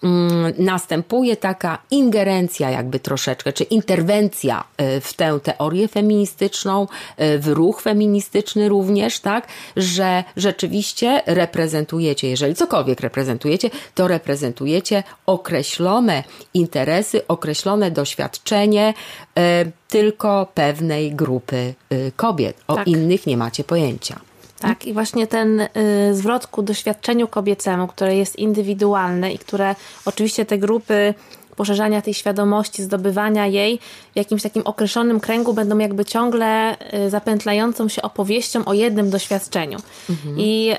[0.59, 6.87] następuje taka ingerencja jakby troszeczkę, czy interwencja e, w tę teorię feministyczną,
[7.17, 16.25] e, w ruch feministyczny również, tak, że rzeczywiście reprezentujecie, jeżeli cokolwiek reprezentujecie, to reprezentujecie określone
[16.55, 18.95] interesy, określone doświadczenie
[19.39, 21.75] e, tylko pewnej grupy
[22.17, 22.57] kobiet.
[22.69, 22.89] O tak.
[22.89, 24.32] innych nie macie pojęcia.
[24.63, 25.69] Tak, i właśnie ten y,
[26.13, 31.15] zwrot ku doświadczeniu kobiecemu, które jest indywidualne i które oczywiście te grupy
[31.57, 33.79] poszerzania tej świadomości, zdobywania jej
[34.13, 36.77] w jakimś takim określonym kręgu będą jakby ciągle
[37.07, 39.79] y, zapętlającą się opowieścią o jednym doświadczeniu.
[40.11, 40.37] Mhm.
[40.39, 40.73] I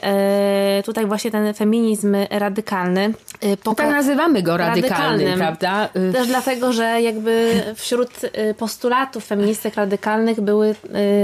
[0.79, 3.13] y, tutaj właśnie ten feminizm radykalny.
[3.43, 5.89] Y, poka- tak nazywamy go radykalnym, radykalnym, prawda?
[6.13, 8.09] Też dlatego, że jakby wśród
[8.57, 10.75] postulatów feministek radykalnych były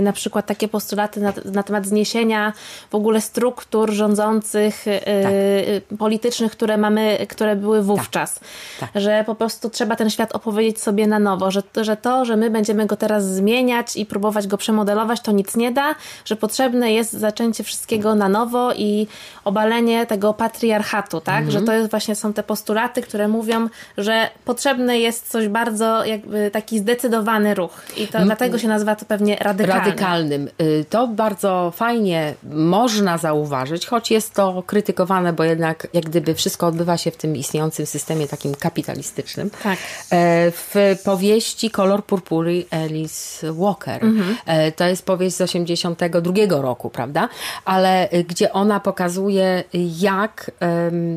[0.02, 2.54] na przykład takie postulaty na, na temat zniesienia
[2.92, 4.86] w ogóle struktur rządzących,
[5.24, 5.98] tak.
[5.98, 8.40] politycznych, które mamy, które były wówczas.
[8.80, 8.92] Tak.
[8.94, 9.02] Tak.
[9.02, 12.50] Że po prostu trzeba ten świat opowiedzieć sobie na nowo, że, że to, że my
[12.50, 17.14] będziemy go teraz zmieniać i próbować go przemodelować, to nic nie da, że potrzebne jest
[17.14, 19.08] zaczęcie wszystkiego na nowo i
[19.44, 21.44] obalenie tego patriarchatu, tak?
[21.44, 21.52] Mhm.
[21.52, 26.52] Że to jest właśnie są te postulaty, które mówią, że potrzebny jest coś bardzo jakby
[26.52, 28.28] taki zdecydowany ruch i to mm.
[28.28, 29.86] dlatego się nazywa to pewnie radykalnym.
[29.86, 30.50] Radykalnym.
[30.90, 36.98] To bardzo fajnie można zauważyć, choć jest to krytykowane, bo jednak jak gdyby wszystko odbywa
[36.98, 39.29] się w tym istniejącym systemie takim kapitalistycznym
[39.64, 39.80] tak.
[40.12, 44.04] E, w powieści Kolor purpury Alice Walker.
[44.04, 44.36] Mhm.
[44.46, 47.30] E, to jest powieść z 82 roku, prawda?
[47.66, 49.64] Ale e, gdzie ona pokazuje,
[50.00, 50.52] jak,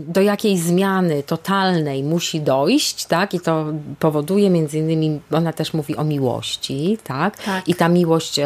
[0.06, 3.34] do jakiej zmiany totalnej musi dojść, tak?
[3.34, 3.66] I to
[3.98, 7.36] powoduje między innymi, ona też mówi o miłości, tak?
[7.36, 7.68] tak.
[7.68, 8.40] I ta miłość,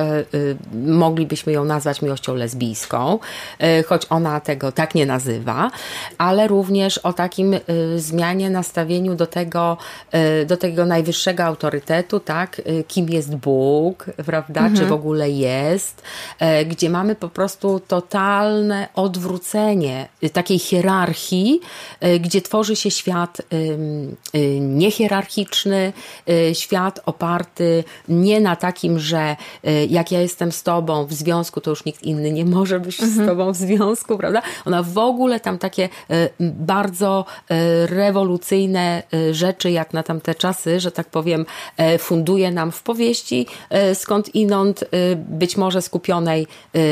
[0.86, 3.18] moglibyśmy ją nazwać miłością lesbijską,
[3.86, 5.70] choć ona tego tak nie nazywa,
[6.18, 7.56] ale również o takim
[7.96, 9.76] zmianie nastawieniu do tego, tego,
[10.12, 14.76] e, do tego najwyższego autorytetu, tak, e, kim jest Bóg, prawda, mhm.
[14.76, 16.02] czy w ogóle jest,
[16.38, 21.60] e, gdzie mamy po prostu totalne odwrócenie takiej hierarchii,
[22.20, 23.42] gdzie tworzy się świat
[24.60, 25.92] niehierarchiczny,
[26.52, 29.36] świat oparty nie na takim, że
[29.88, 33.24] jak ja jestem z tobą w związku, to już nikt inny nie może być mhm.
[33.24, 34.42] z tobą w związku, prawda?
[34.64, 35.88] Ona w ogóle tam takie
[36.40, 37.24] bardzo
[37.86, 41.46] rewolucyjne rzeczy rzeczy, jak na tamte czasy, że tak powiem,
[41.98, 43.46] funduje nam w powieści,
[43.94, 44.84] skąd inąd
[45.16, 46.46] być może skupionej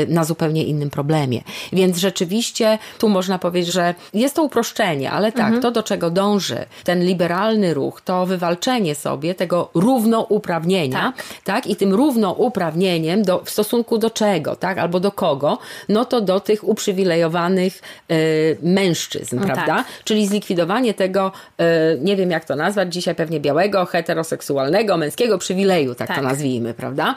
[0.07, 1.41] na zupełnie innym problemie.
[1.73, 5.61] Więc rzeczywiście tu można powiedzieć, że jest to uproszczenie, ale tak, mhm.
[5.61, 11.67] to do czego dąży ten liberalny ruch, to wywalczenie sobie tego równouprawnienia, tak, tak?
[11.67, 15.57] i tym równouprawnieniem do, w stosunku do czego, tak, albo do kogo,
[15.89, 17.81] no to do tych uprzywilejowanych
[18.11, 19.65] y, mężczyzn, no prawda?
[19.65, 19.85] Tak.
[20.03, 21.31] Czyli zlikwidowanie tego,
[21.61, 26.17] y, nie wiem jak to nazwać, dzisiaj pewnie białego, heteroseksualnego, męskiego przywileju, tak, tak.
[26.17, 27.15] to nazwijmy, prawda?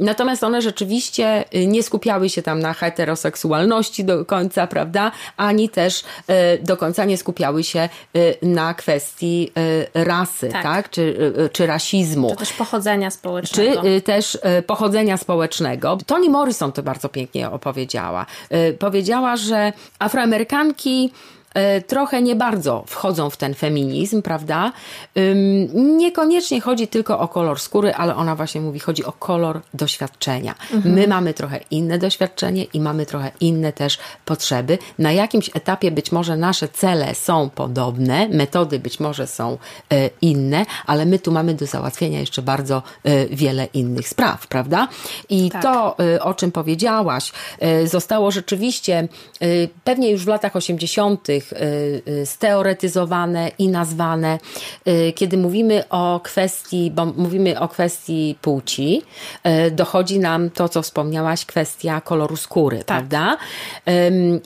[0.00, 5.12] Natomiast one rzeczywiście y, nie skupiały się tam na heteroseksualności do końca, prawda?
[5.36, 6.04] Ani też y,
[6.62, 9.52] do końca nie skupiały się y, na kwestii
[9.94, 10.62] rasy, tak?
[10.62, 10.90] tak?
[10.90, 12.30] Czy, czy rasizmu.
[12.30, 13.82] Czy też pochodzenia społecznego.
[13.82, 15.98] Czy też pochodzenia społecznego.
[16.06, 18.26] Toni Morrison to bardzo pięknie opowiedziała.
[18.78, 21.12] Powiedziała, że Afroamerykanki
[21.86, 24.72] trochę nie bardzo wchodzą w ten feminizm, prawda?
[25.74, 30.54] Niekoniecznie chodzi tylko o kolor skóry, ale ona właśnie mówi, chodzi o kolor doświadczenia.
[30.74, 30.94] Mhm.
[30.94, 34.78] My mamy trochę inne doświadczenie i mamy trochę inne też potrzeby.
[34.98, 39.58] Na jakimś etapie być może nasze cele są podobne, metody być może są
[39.92, 44.88] e, inne, ale my tu mamy do załatwienia jeszcze bardzo e, wiele innych spraw, prawda?
[45.28, 45.62] I tak.
[45.62, 47.32] to, o czym powiedziałaś,
[47.84, 49.08] zostało rzeczywiście
[49.84, 54.38] pewnie już w latach 80 Y, y, steoretyzowane i nazwane.
[54.88, 59.02] Y, kiedy mówimy o kwestii, bo mówimy o kwestii płci,
[59.70, 62.86] dochodzi nam to, co wspomniałaś, kwestia koloru skóry, tak.
[62.86, 63.36] prawda?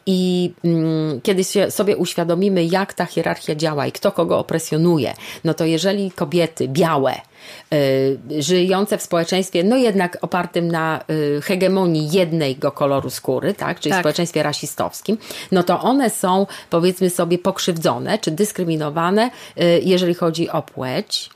[0.07, 5.65] I mm, kiedy sobie uświadomimy, jak ta hierarchia działa i kto kogo opresjonuje, no to
[5.65, 7.15] jeżeli kobiety białe,
[8.39, 14.01] żyjące w społeczeństwie, no jednak opartym na y, hegemonii jednego koloru skóry, tak, czyli tak.
[14.01, 15.19] społeczeństwie rasistowskim,
[15.53, 19.31] no to one są powiedzmy sobie pokrzywdzone czy dyskryminowane,
[19.61, 21.31] y, jeżeli chodzi o płeć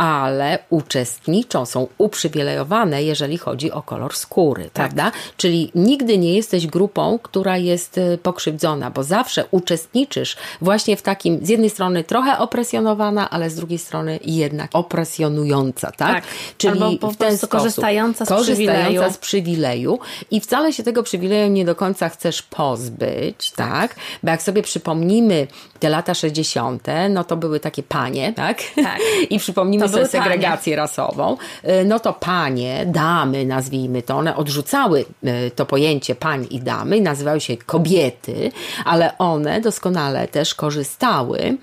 [0.00, 4.72] ale uczestniczą, są uprzywilejowane, jeżeli chodzi o kolor skóry, tak.
[4.72, 5.12] prawda?
[5.36, 11.46] Czyli nigdy nie jesteś grupą, która jest y, pokrzywdzona, bo zawsze uczestniczysz właśnie w takim,
[11.46, 16.14] z jednej strony trochę opresjonowana, ale z drugiej strony jednak opresjonująca, tak?
[16.14, 16.24] tak.
[16.58, 19.12] Czyli Albo po w ten sposób korzystająca z korzystająca przywileju.
[19.12, 19.98] z przywileju
[20.30, 23.96] i wcale się tego przywileju nie do końca chcesz pozbyć, tak?
[24.22, 25.46] Bo jak sobie przypomnimy
[25.80, 28.62] te lata 60., no to były takie panie, tak?
[28.74, 28.98] tak.
[29.30, 30.76] I przypomnimy sobie segregację panie.
[30.76, 31.36] rasową.
[31.64, 36.96] Y, no to panie, damy, nazwijmy to, one odrzucały y, to pojęcie pań i damy
[36.96, 38.52] i nazywały się kobiety,
[38.84, 41.56] ale one doskonale też korzystały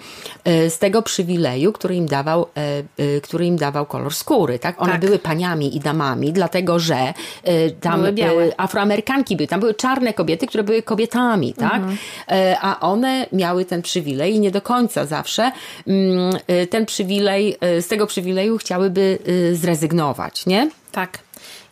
[0.47, 2.45] y, z tego przywileju, który im dawał,
[3.23, 4.81] który im dawał kolor skóry, tak?
[4.81, 5.01] One tak.
[5.01, 7.13] były paniami i damami, dlatego że
[7.81, 11.75] tam były afroamerykanki były, tam były czarne kobiety, które były kobietami, tak?
[11.75, 11.97] Mhm.
[12.61, 15.51] A one miały ten przywilej przywilej i nie do końca zawsze
[15.87, 16.33] mm,
[16.69, 20.69] ten przywilej, z tego przywileju chciałyby y, zrezygnować, nie?
[20.91, 21.19] Tak.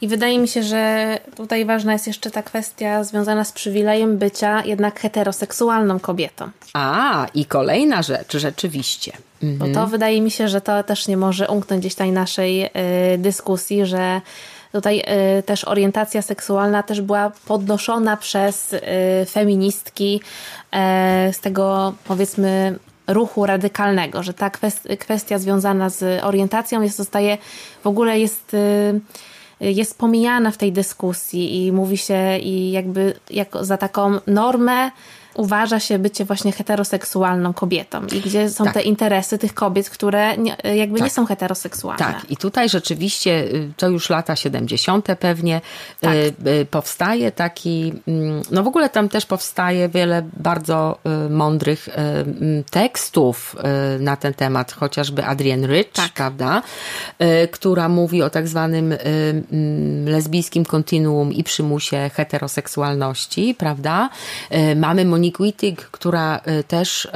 [0.02, 4.64] I wydaje mi się, że tutaj ważna jest jeszcze ta kwestia związana z przywilejem bycia
[4.66, 6.50] jednak heteroseksualną kobietą.
[6.74, 9.12] A, i kolejna rzecz, rzeczywiście.
[9.43, 9.74] Mhm.
[9.74, 12.70] Bo to wydaje mi się, że to też nie może umknąć gdzieś tej naszej y,
[13.18, 14.22] dyskusji, że
[14.72, 15.04] tutaj
[15.39, 18.80] y, też orientacja seksualna też była podnoszona przez y,
[19.30, 20.22] feministki
[21.30, 24.49] y, z tego powiedzmy ruchu radykalnego, że ta
[24.99, 27.38] kwestia związana z orientacją jest, zostaje,
[27.84, 29.01] w ogóle jest y,
[29.60, 34.91] jest pomijana w tej dyskusji i mówi się i jakby jako za taką normę
[35.36, 38.74] uważa się bycie właśnie heteroseksualną kobietą i gdzie są tak.
[38.74, 41.04] te interesy tych kobiet, które nie, jakby tak.
[41.06, 42.06] nie są heteroseksualne.
[42.06, 45.08] Tak, i tutaj rzeczywiście y, to już lata 70.
[45.20, 45.62] pewnie
[46.00, 46.16] tak.
[46.16, 51.88] y, y, powstaje taki, mm, no w ogóle tam też powstaje wiele bardzo y, mądrych
[51.88, 51.92] y,
[52.72, 53.56] tekstów
[53.96, 56.14] y, na ten temat, chociażby Adrienne Rich, tak.
[56.14, 56.62] prawda,
[57.52, 58.94] która mówi o tak zwanym
[60.06, 64.10] lesbijskim kontinuum i przymusie heteroseksualności, prawda.
[64.76, 67.08] Mamy Monique Monique Wittig, która y, też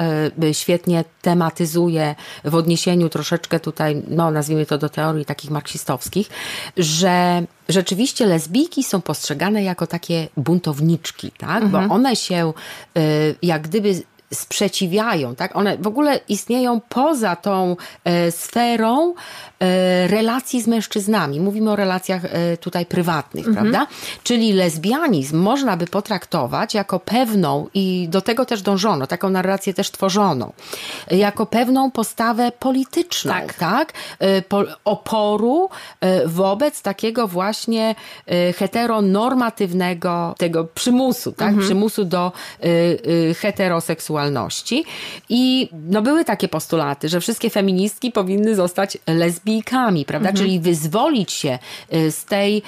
[0.43, 6.29] y, świetnie tematyzuje w odniesieniu troszeczkę tutaj, no nazwijmy to do teorii takich marksistowskich,
[6.77, 11.63] że rzeczywiście lesbijki są postrzegane jako takie buntowniczki, tak?
[11.63, 11.87] Mhm.
[11.87, 12.53] Bo one się
[12.97, 14.01] y, jak gdyby
[14.33, 15.55] sprzeciwiają, tak?
[15.55, 19.13] One w ogóle istnieją poza tą e, sferą
[19.59, 21.39] e, relacji z mężczyznami.
[21.39, 23.71] Mówimy o relacjach e, tutaj prywatnych, mhm.
[23.71, 23.87] prawda?
[24.23, 29.91] Czyli lesbianizm można by potraktować jako pewną i do tego też dążono, taką narrację też
[29.91, 30.51] tworzono,
[31.11, 33.53] jako pewną postawę polityczną, tak?
[33.53, 33.93] tak?
[34.19, 35.69] E, po, oporu
[36.01, 37.95] e, wobec takiego właśnie
[38.27, 41.49] e, heteronormatywnego tego przymusu, tak?
[41.49, 41.65] Mhm.
[41.67, 42.31] Przymusu do
[43.41, 44.85] heteroseksualności seksualności
[45.29, 50.29] i no były takie postulaty, że wszystkie feministki powinny zostać lesbijkami, prawda?
[50.29, 50.45] Mhm.
[50.45, 51.59] Czyli wyzwolić się
[51.93, 52.61] y, z tej, y,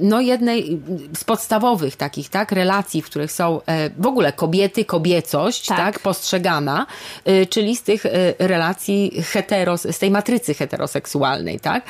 [0.00, 0.80] no jednej
[1.16, 5.98] z podstawowych takich, tak, relacji, w których są e, w ogóle kobiety, kobiecość, tak, tak
[5.98, 6.86] postrzegana,
[7.28, 8.04] y, czyli z tych
[8.38, 11.84] relacji heteros, z tej matrycy heteroseksualnej, tak?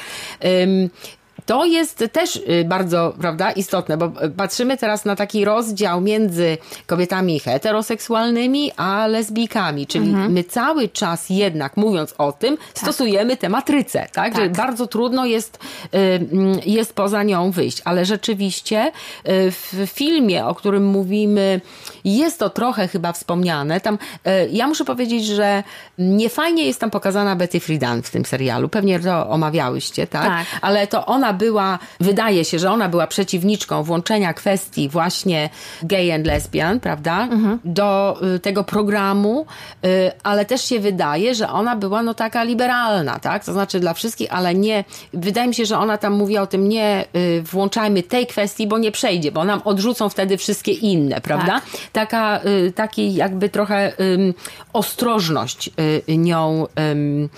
[1.47, 6.59] To jest też y, bardzo, prawda, istotne, bo y, patrzymy teraz na taki rozdział między
[6.86, 10.32] kobietami heteroseksualnymi a lesbijkami, czyli mhm.
[10.32, 12.66] my cały czas jednak mówiąc o tym, tak.
[12.78, 14.34] stosujemy tę matrycę, tak?
[14.34, 14.36] tak?
[14.36, 18.92] Że bardzo trudno jest, y, mm, jest poza nią wyjść, ale rzeczywiście
[19.24, 21.61] w filmie, o którym mówimy,
[22.05, 23.81] jest to trochę chyba wspomniane.
[23.81, 23.99] Tam,
[24.51, 25.63] ja muszę powiedzieć, że
[25.99, 28.69] niefajnie jest tam pokazana Betty Friedan w tym serialu.
[28.69, 30.25] Pewnie to omawiałyście, tak?
[30.25, 30.47] tak.
[30.61, 35.51] Ale to ona była, wydaje się, że ona była przeciwniczką włączenia kwestii właśnie
[35.83, 37.59] gay and lesbian, prawda, mhm.
[37.65, 39.47] do y, tego programu,
[39.85, 43.95] y, ale też się wydaje, że ona była no taka liberalna, tak, to znaczy dla
[43.95, 48.03] wszystkich, ale nie, wydaje mi się, że ona tam mówi o tym, nie y, włączajmy
[48.03, 51.53] tej kwestii, bo nie przejdzie, bo nam odrzucą wtedy wszystkie inne, prawda?
[51.53, 51.65] Tak.
[51.95, 52.40] Taka,
[52.74, 53.92] taki jakby trochę
[54.72, 55.70] ostrożność
[56.09, 57.28] nią, um,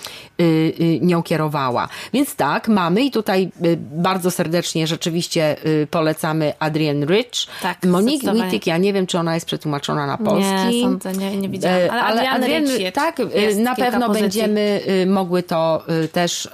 [1.01, 1.89] nią kierowała.
[2.13, 3.51] Więc tak, mamy i tutaj
[3.81, 7.47] bardzo serdecznie rzeczywiście y, polecamy Adrienne Rich.
[7.63, 10.77] Tak, Monique Wittig, ja nie wiem, czy ona jest przetłumaczona na polski.
[10.77, 11.91] Nie, sądzę, nie, nie widziałam.
[11.91, 14.23] Ale, ale Adrienne, Rich tak, y, na pewno pozycji.
[14.23, 16.49] będziemy y, mogły to też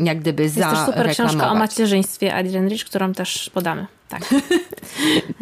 [0.00, 0.86] jak gdyby zareklamować.
[0.86, 3.86] Jest też super książka o macierzyństwie Adrienne Rich, którą też podamy.
[4.08, 4.22] Tak.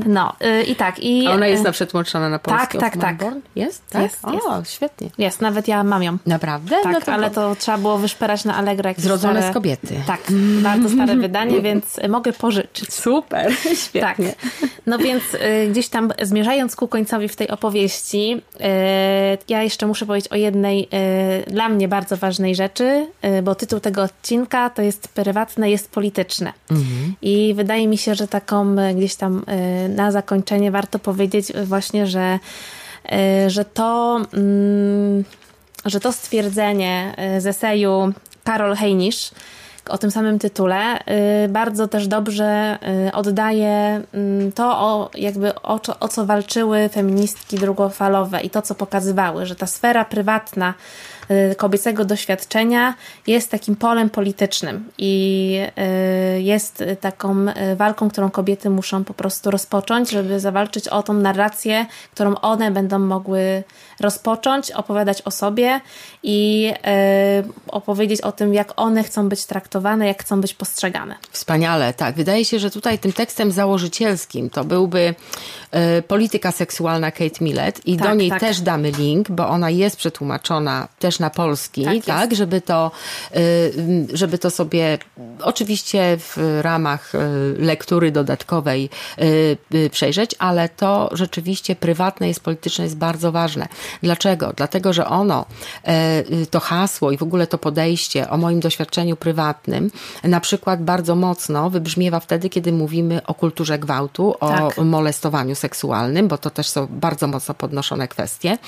[0.07, 0.99] No y, i tak.
[0.99, 2.79] I, A ona jest na przetłumaczona na polski?
[2.79, 3.35] Tak, tak, tak.
[3.57, 3.83] Jest?
[3.91, 4.03] Tak?
[4.03, 4.73] Jest, o, jest.
[4.73, 5.11] świetnie.
[5.19, 6.19] Jest, nawet ja mam ją.
[6.27, 6.77] Naprawdę?
[6.83, 8.91] Tak, no to ale to trzeba było wyszperać na Allegro.
[8.97, 9.95] Zrodzone stare, z kobiety.
[10.07, 10.21] Tak,
[10.63, 12.93] bardzo stare wydanie, więc mogę pożyczyć.
[12.93, 13.53] Super,
[13.87, 14.33] świetnie.
[14.33, 14.49] Tak.
[14.87, 18.61] No więc y, gdzieś tam zmierzając ku końcowi w tej opowieści, y,
[19.49, 20.89] ja jeszcze muszę powiedzieć o jednej
[21.47, 23.07] y, dla mnie bardzo ważnej rzeczy,
[23.39, 26.53] y, bo tytuł tego odcinka to jest prywatne, jest polityczne.
[26.71, 27.15] Mhm.
[27.23, 29.43] I wydaje mi się, że taką y, gdzieś tam
[29.85, 32.39] Y, na zakończenie warto powiedzieć właśnie, że,
[33.47, 35.25] y, że to, mm,
[35.85, 38.13] że to stwierdzenie z eseju
[38.45, 39.35] Karol Heinisch
[39.89, 40.99] o tym samym tytule
[41.49, 42.79] bardzo też dobrze
[43.13, 49.47] oddaje mm, to, o, jakby o, o co walczyły feministki drugofalowe i to, co pokazywały,
[49.47, 50.75] że ta sfera prywatna
[51.57, 52.95] kobiecego doświadczenia
[53.27, 55.59] jest takim polem politycznym i
[56.37, 61.13] y, jest taką y, walką, którą kobiety muszą po prostu rozpocząć, żeby zawalczyć o tą
[61.13, 63.65] narrację, którą one będą mogły
[64.01, 65.81] rozpocząć, opowiadać o sobie
[66.23, 66.73] i
[67.69, 71.15] opowiedzieć o tym, jak one chcą być traktowane, jak chcą być postrzegane.
[71.31, 72.15] Wspaniale, tak.
[72.15, 75.15] Wydaje się, że tutaj tym tekstem założycielskim to byłby
[76.09, 78.41] polityka seksualna Kate Millett i tak, do niej tak.
[78.41, 82.91] też damy link, bo ona jest przetłumaczona też też na polski, tak, tak żeby, to,
[83.37, 84.99] y, żeby to sobie
[85.43, 87.19] oczywiście w ramach y,
[87.59, 88.91] lektury dodatkowej
[89.75, 93.69] y, przejrzeć, ale to rzeczywiście prywatne jest polityczne jest bardzo ważne.
[94.03, 94.53] Dlaczego?
[94.57, 95.45] Dlatego, że ono,
[96.51, 99.91] to hasło i w ogóle to podejście o moim doświadczeniu prywatnym
[100.25, 104.79] na przykład bardzo mocno wybrzmiewa wtedy, kiedy mówimy o kulturze gwałtu, o tak.
[104.79, 108.59] molestowaniu seksualnym, bo to też są bardzo mocno podnoszone kwestie.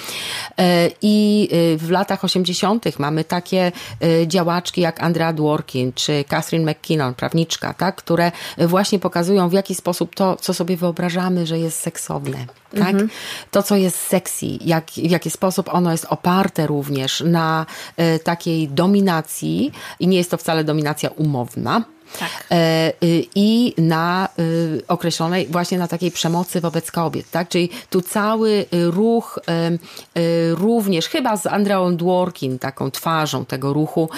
[1.02, 2.98] I w latach 80 80.
[2.98, 3.72] mamy takie
[4.04, 9.74] y, działaczki jak Andrea Dworkin czy Catherine McKinnon, prawniczka, tak, które właśnie pokazują w jaki
[9.74, 12.38] sposób to, co sobie wyobrażamy, że jest seksowne.
[12.70, 12.88] Tak?
[12.88, 13.08] Mhm.
[13.50, 17.66] To, co jest sexy, jak, w jaki sposób ono jest oparte również na
[18.00, 21.84] y, takiej dominacji i nie jest to wcale dominacja umowna,
[22.18, 22.46] tak.
[22.50, 27.48] E, y, I na y, określonej, właśnie na takiej przemocy wobec kobiet, tak?
[27.48, 29.38] Czyli tu cały ruch
[30.16, 34.10] y, również, chyba z Andreą Dworkin, taką twarzą tego ruchu,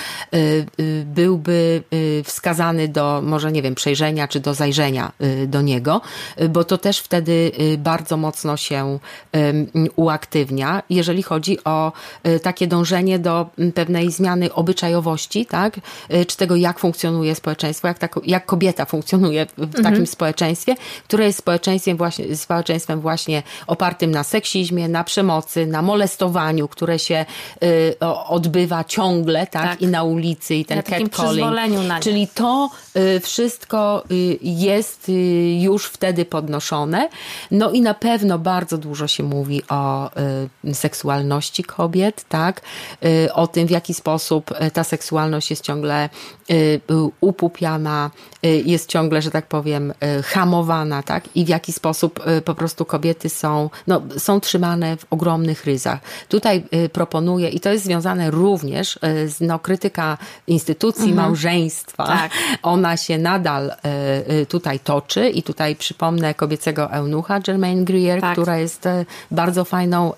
[1.04, 1.82] byłby
[2.24, 5.12] wskazany do, może nie wiem, przejrzenia czy do zajrzenia
[5.46, 6.00] do niego,
[6.48, 8.98] bo to też wtedy bardzo mocno się
[9.96, 11.92] uaktywnia, jeżeli chodzi o
[12.42, 15.80] takie dążenie do pewnej zmiany obyczajowości, tak?
[16.26, 19.84] Czy tego, jak funkcjonuje społeczeństwo społeczeństwo, jak, ta, jak kobieta funkcjonuje w mhm.
[19.84, 20.74] takim społeczeństwie,
[21.04, 27.26] które jest społeczeństwem właśnie, społeczeństwem właśnie opartym na seksizmie, na przemocy, na molestowaniu, które się
[27.62, 27.96] y,
[28.28, 29.62] odbywa ciągle, tak?
[29.62, 29.82] tak?
[29.82, 31.50] I na ulicy, i ten na catcalling.
[32.00, 35.12] Czyli to y, wszystko y, jest y,
[35.60, 37.08] już wtedy podnoszone.
[37.50, 40.10] No i na pewno bardzo dużo się mówi o
[40.64, 42.60] y, seksualności kobiet, tak?
[43.04, 46.08] Y, o tym, w jaki sposób ta seksualność jest ciągle
[47.20, 48.10] upupiana stawiana,
[48.42, 49.94] jest ciągle, że tak powiem,
[50.24, 51.24] hamowana, tak?
[51.34, 56.00] I w jaki sposób po prostu kobiety są, no, są trzymane w ogromnych ryzach.
[56.28, 61.16] Tutaj proponuję, i to jest związane również z no, krytyka instytucji mhm.
[61.16, 62.06] małżeństwa.
[62.06, 62.32] Tak.
[62.62, 63.72] Ona się nadal
[64.48, 68.32] tutaj toczy i tutaj przypomnę kobiecego eunucha Germaine Greer, tak.
[68.32, 68.88] która jest
[69.30, 70.12] bardzo fajną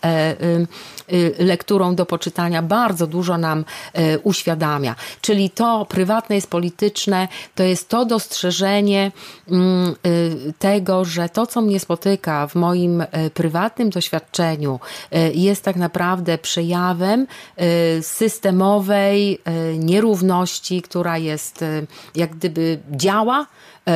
[1.39, 3.65] lekturą do poczytania, bardzo dużo nam
[4.23, 4.95] uświadamia.
[5.21, 9.13] Czyli to prywatne jest polityczne, to jest to dostrzeżenie
[9.51, 14.81] mm, y, tego, że to, co mnie spotyka w moim y, prywatnym doświadczeniu,
[15.15, 17.27] y, jest tak naprawdę przejawem
[18.03, 19.39] systemowej
[19.79, 21.65] nierówności, która jest
[22.15, 23.47] jak gdyby działa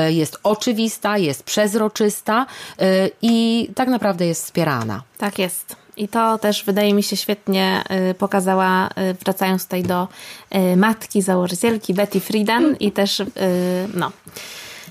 [0.08, 2.46] jest oczywista, jest przezroczysta
[3.22, 5.02] i tak naprawdę jest wspierana.
[5.18, 5.85] Tak jest.
[5.96, 10.08] I to też wydaje mi się świetnie y, pokazała, y, wracając tutaj do
[10.54, 13.22] y, matki założycielki Betty Friedan i też
[13.94, 14.12] no.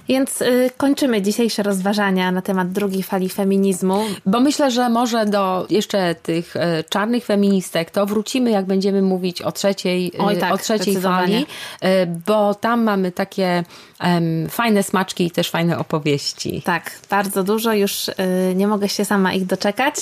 [0.08, 4.03] Więc y, kończymy dzisiejsze rozważania na temat drugiej fali feminizmu.
[4.26, 9.41] Bo myślę, że może do jeszcze tych y, czarnych feministek to wrócimy, jak będziemy mówić
[9.41, 11.45] o trzeciej, Oj, tak, o trzeciej fali,
[12.28, 13.64] bo tam mamy takie
[14.04, 16.62] um, fajne smaczki i też fajne opowieści.
[16.66, 17.74] Tak, bardzo dużo.
[17.74, 18.10] Już
[18.56, 19.96] nie mogę się sama ich doczekać.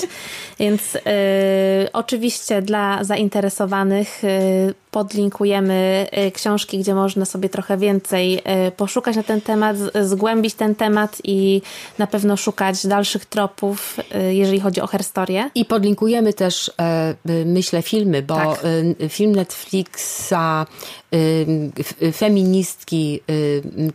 [0.60, 0.98] Więc
[1.94, 4.22] oczywiście dla zainteresowanych
[4.91, 8.41] podlinkujemy książki, gdzie można sobie trochę więcej
[8.78, 11.62] poszukać na ten temat, zgłębić ten temat i
[11.98, 15.50] na pewno szukać dalszych tropów, y, jeżeli chodzi o herstorię.
[15.56, 17.16] I podlinkujemy też, e,
[17.46, 18.66] myślę, filmy, bo tak.
[19.02, 20.66] Y, film Netflixa
[21.14, 23.22] y, feministki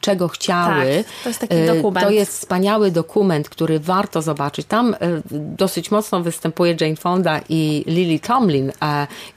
[0.01, 1.05] czego chciały.
[1.05, 2.07] Tak, to jest taki dokument.
[2.07, 4.67] To jest wspaniały dokument, który warto zobaczyć.
[4.67, 4.97] Tam
[5.31, 8.73] dosyć mocno występuje Jane Fonda i Lily Tomlin.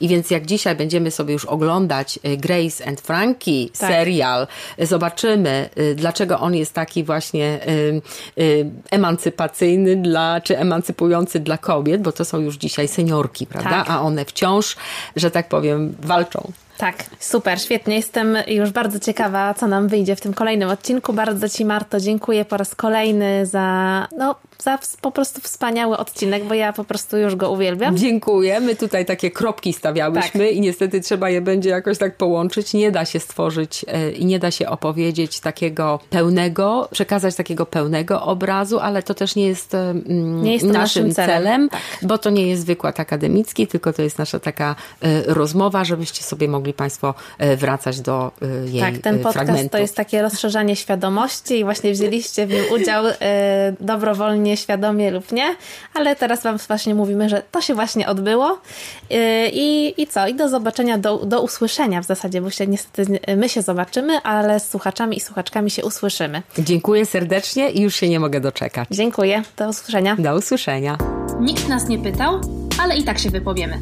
[0.01, 3.91] I więc jak dzisiaj będziemy sobie już oglądać Grace and Frankie tak.
[3.91, 4.47] serial,
[4.79, 7.59] zobaczymy, dlaczego on jest taki właśnie
[8.91, 13.69] emancypacyjny dla, czy emancypujący dla kobiet, bo to są już dzisiaj seniorki, prawda?
[13.69, 13.89] Tak.
[13.89, 14.75] A one wciąż,
[15.15, 16.51] że tak powiem, walczą.
[16.81, 17.95] Tak, super, świetnie.
[17.95, 21.13] Jestem już bardzo ciekawa, co nam wyjdzie w tym kolejnym odcinku.
[21.13, 26.53] Bardzo Ci, Marto, dziękuję po raz kolejny za no, za po prostu wspaniały odcinek, bo
[26.53, 27.97] ja po prostu już go uwielbiam.
[27.97, 28.59] Dziękuję.
[28.59, 30.55] My tutaj takie kropki stawiałyśmy tak.
[30.55, 32.73] i niestety trzeba je będzie jakoś tak połączyć.
[32.73, 38.21] Nie da się stworzyć e, i nie da się opowiedzieć takiego pełnego, przekazać takiego pełnego
[38.21, 41.81] obrazu, ale to też nie jest, nie jest naszym, naszym celem, celem tak.
[42.01, 46.47] bo to nie jest wykład akademicki, tylko to jest nasza taka e, rozmowa, żebyście sobie
[46.47, 48.31] mogli Państwo e, wracać do
[48.65, 49.71] jej Tak, ten podcast fragmentów.
[49.71, 53.05] to jest takie rozszerzanie świadomości i właśnie wzięliście w nim udział
[53.79, 55.55] dobrowolnie świadomie lub nie,
[55.93, 58.59] ale teraz Wam właśnie mówimy, że to się właśnie odbyło
[59.09, 59.17] yy,
[59.53, 60.27] i, i co?
[60.27, 64.59] I do zobaczenia, do, do usłyszenia w zasadzie, bo się niestety my się zobaczymy, ale
[64.59, 66.41] z słuchaczami i słuchaczkami się usłyszymy.
[66.57, 68.87] Dziękuję serdecznie i już się nie mogę doczekać.
[68.91, 70.15] Dziękuję, do usłyszenia.
[70.19, 70.97] Do usłyszenia.
[71.39, 72.41] Nikt nas nie pytał,
[72.83, 73.81] ale i tak się wypowiemy.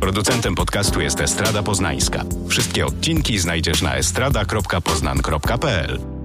[0.00, 2.24] Producentem podcastu jest Estrada Poznańska.
[2.48, 6.21] Wszystkie odcinki znajdziesz na estrada.poznan.pl.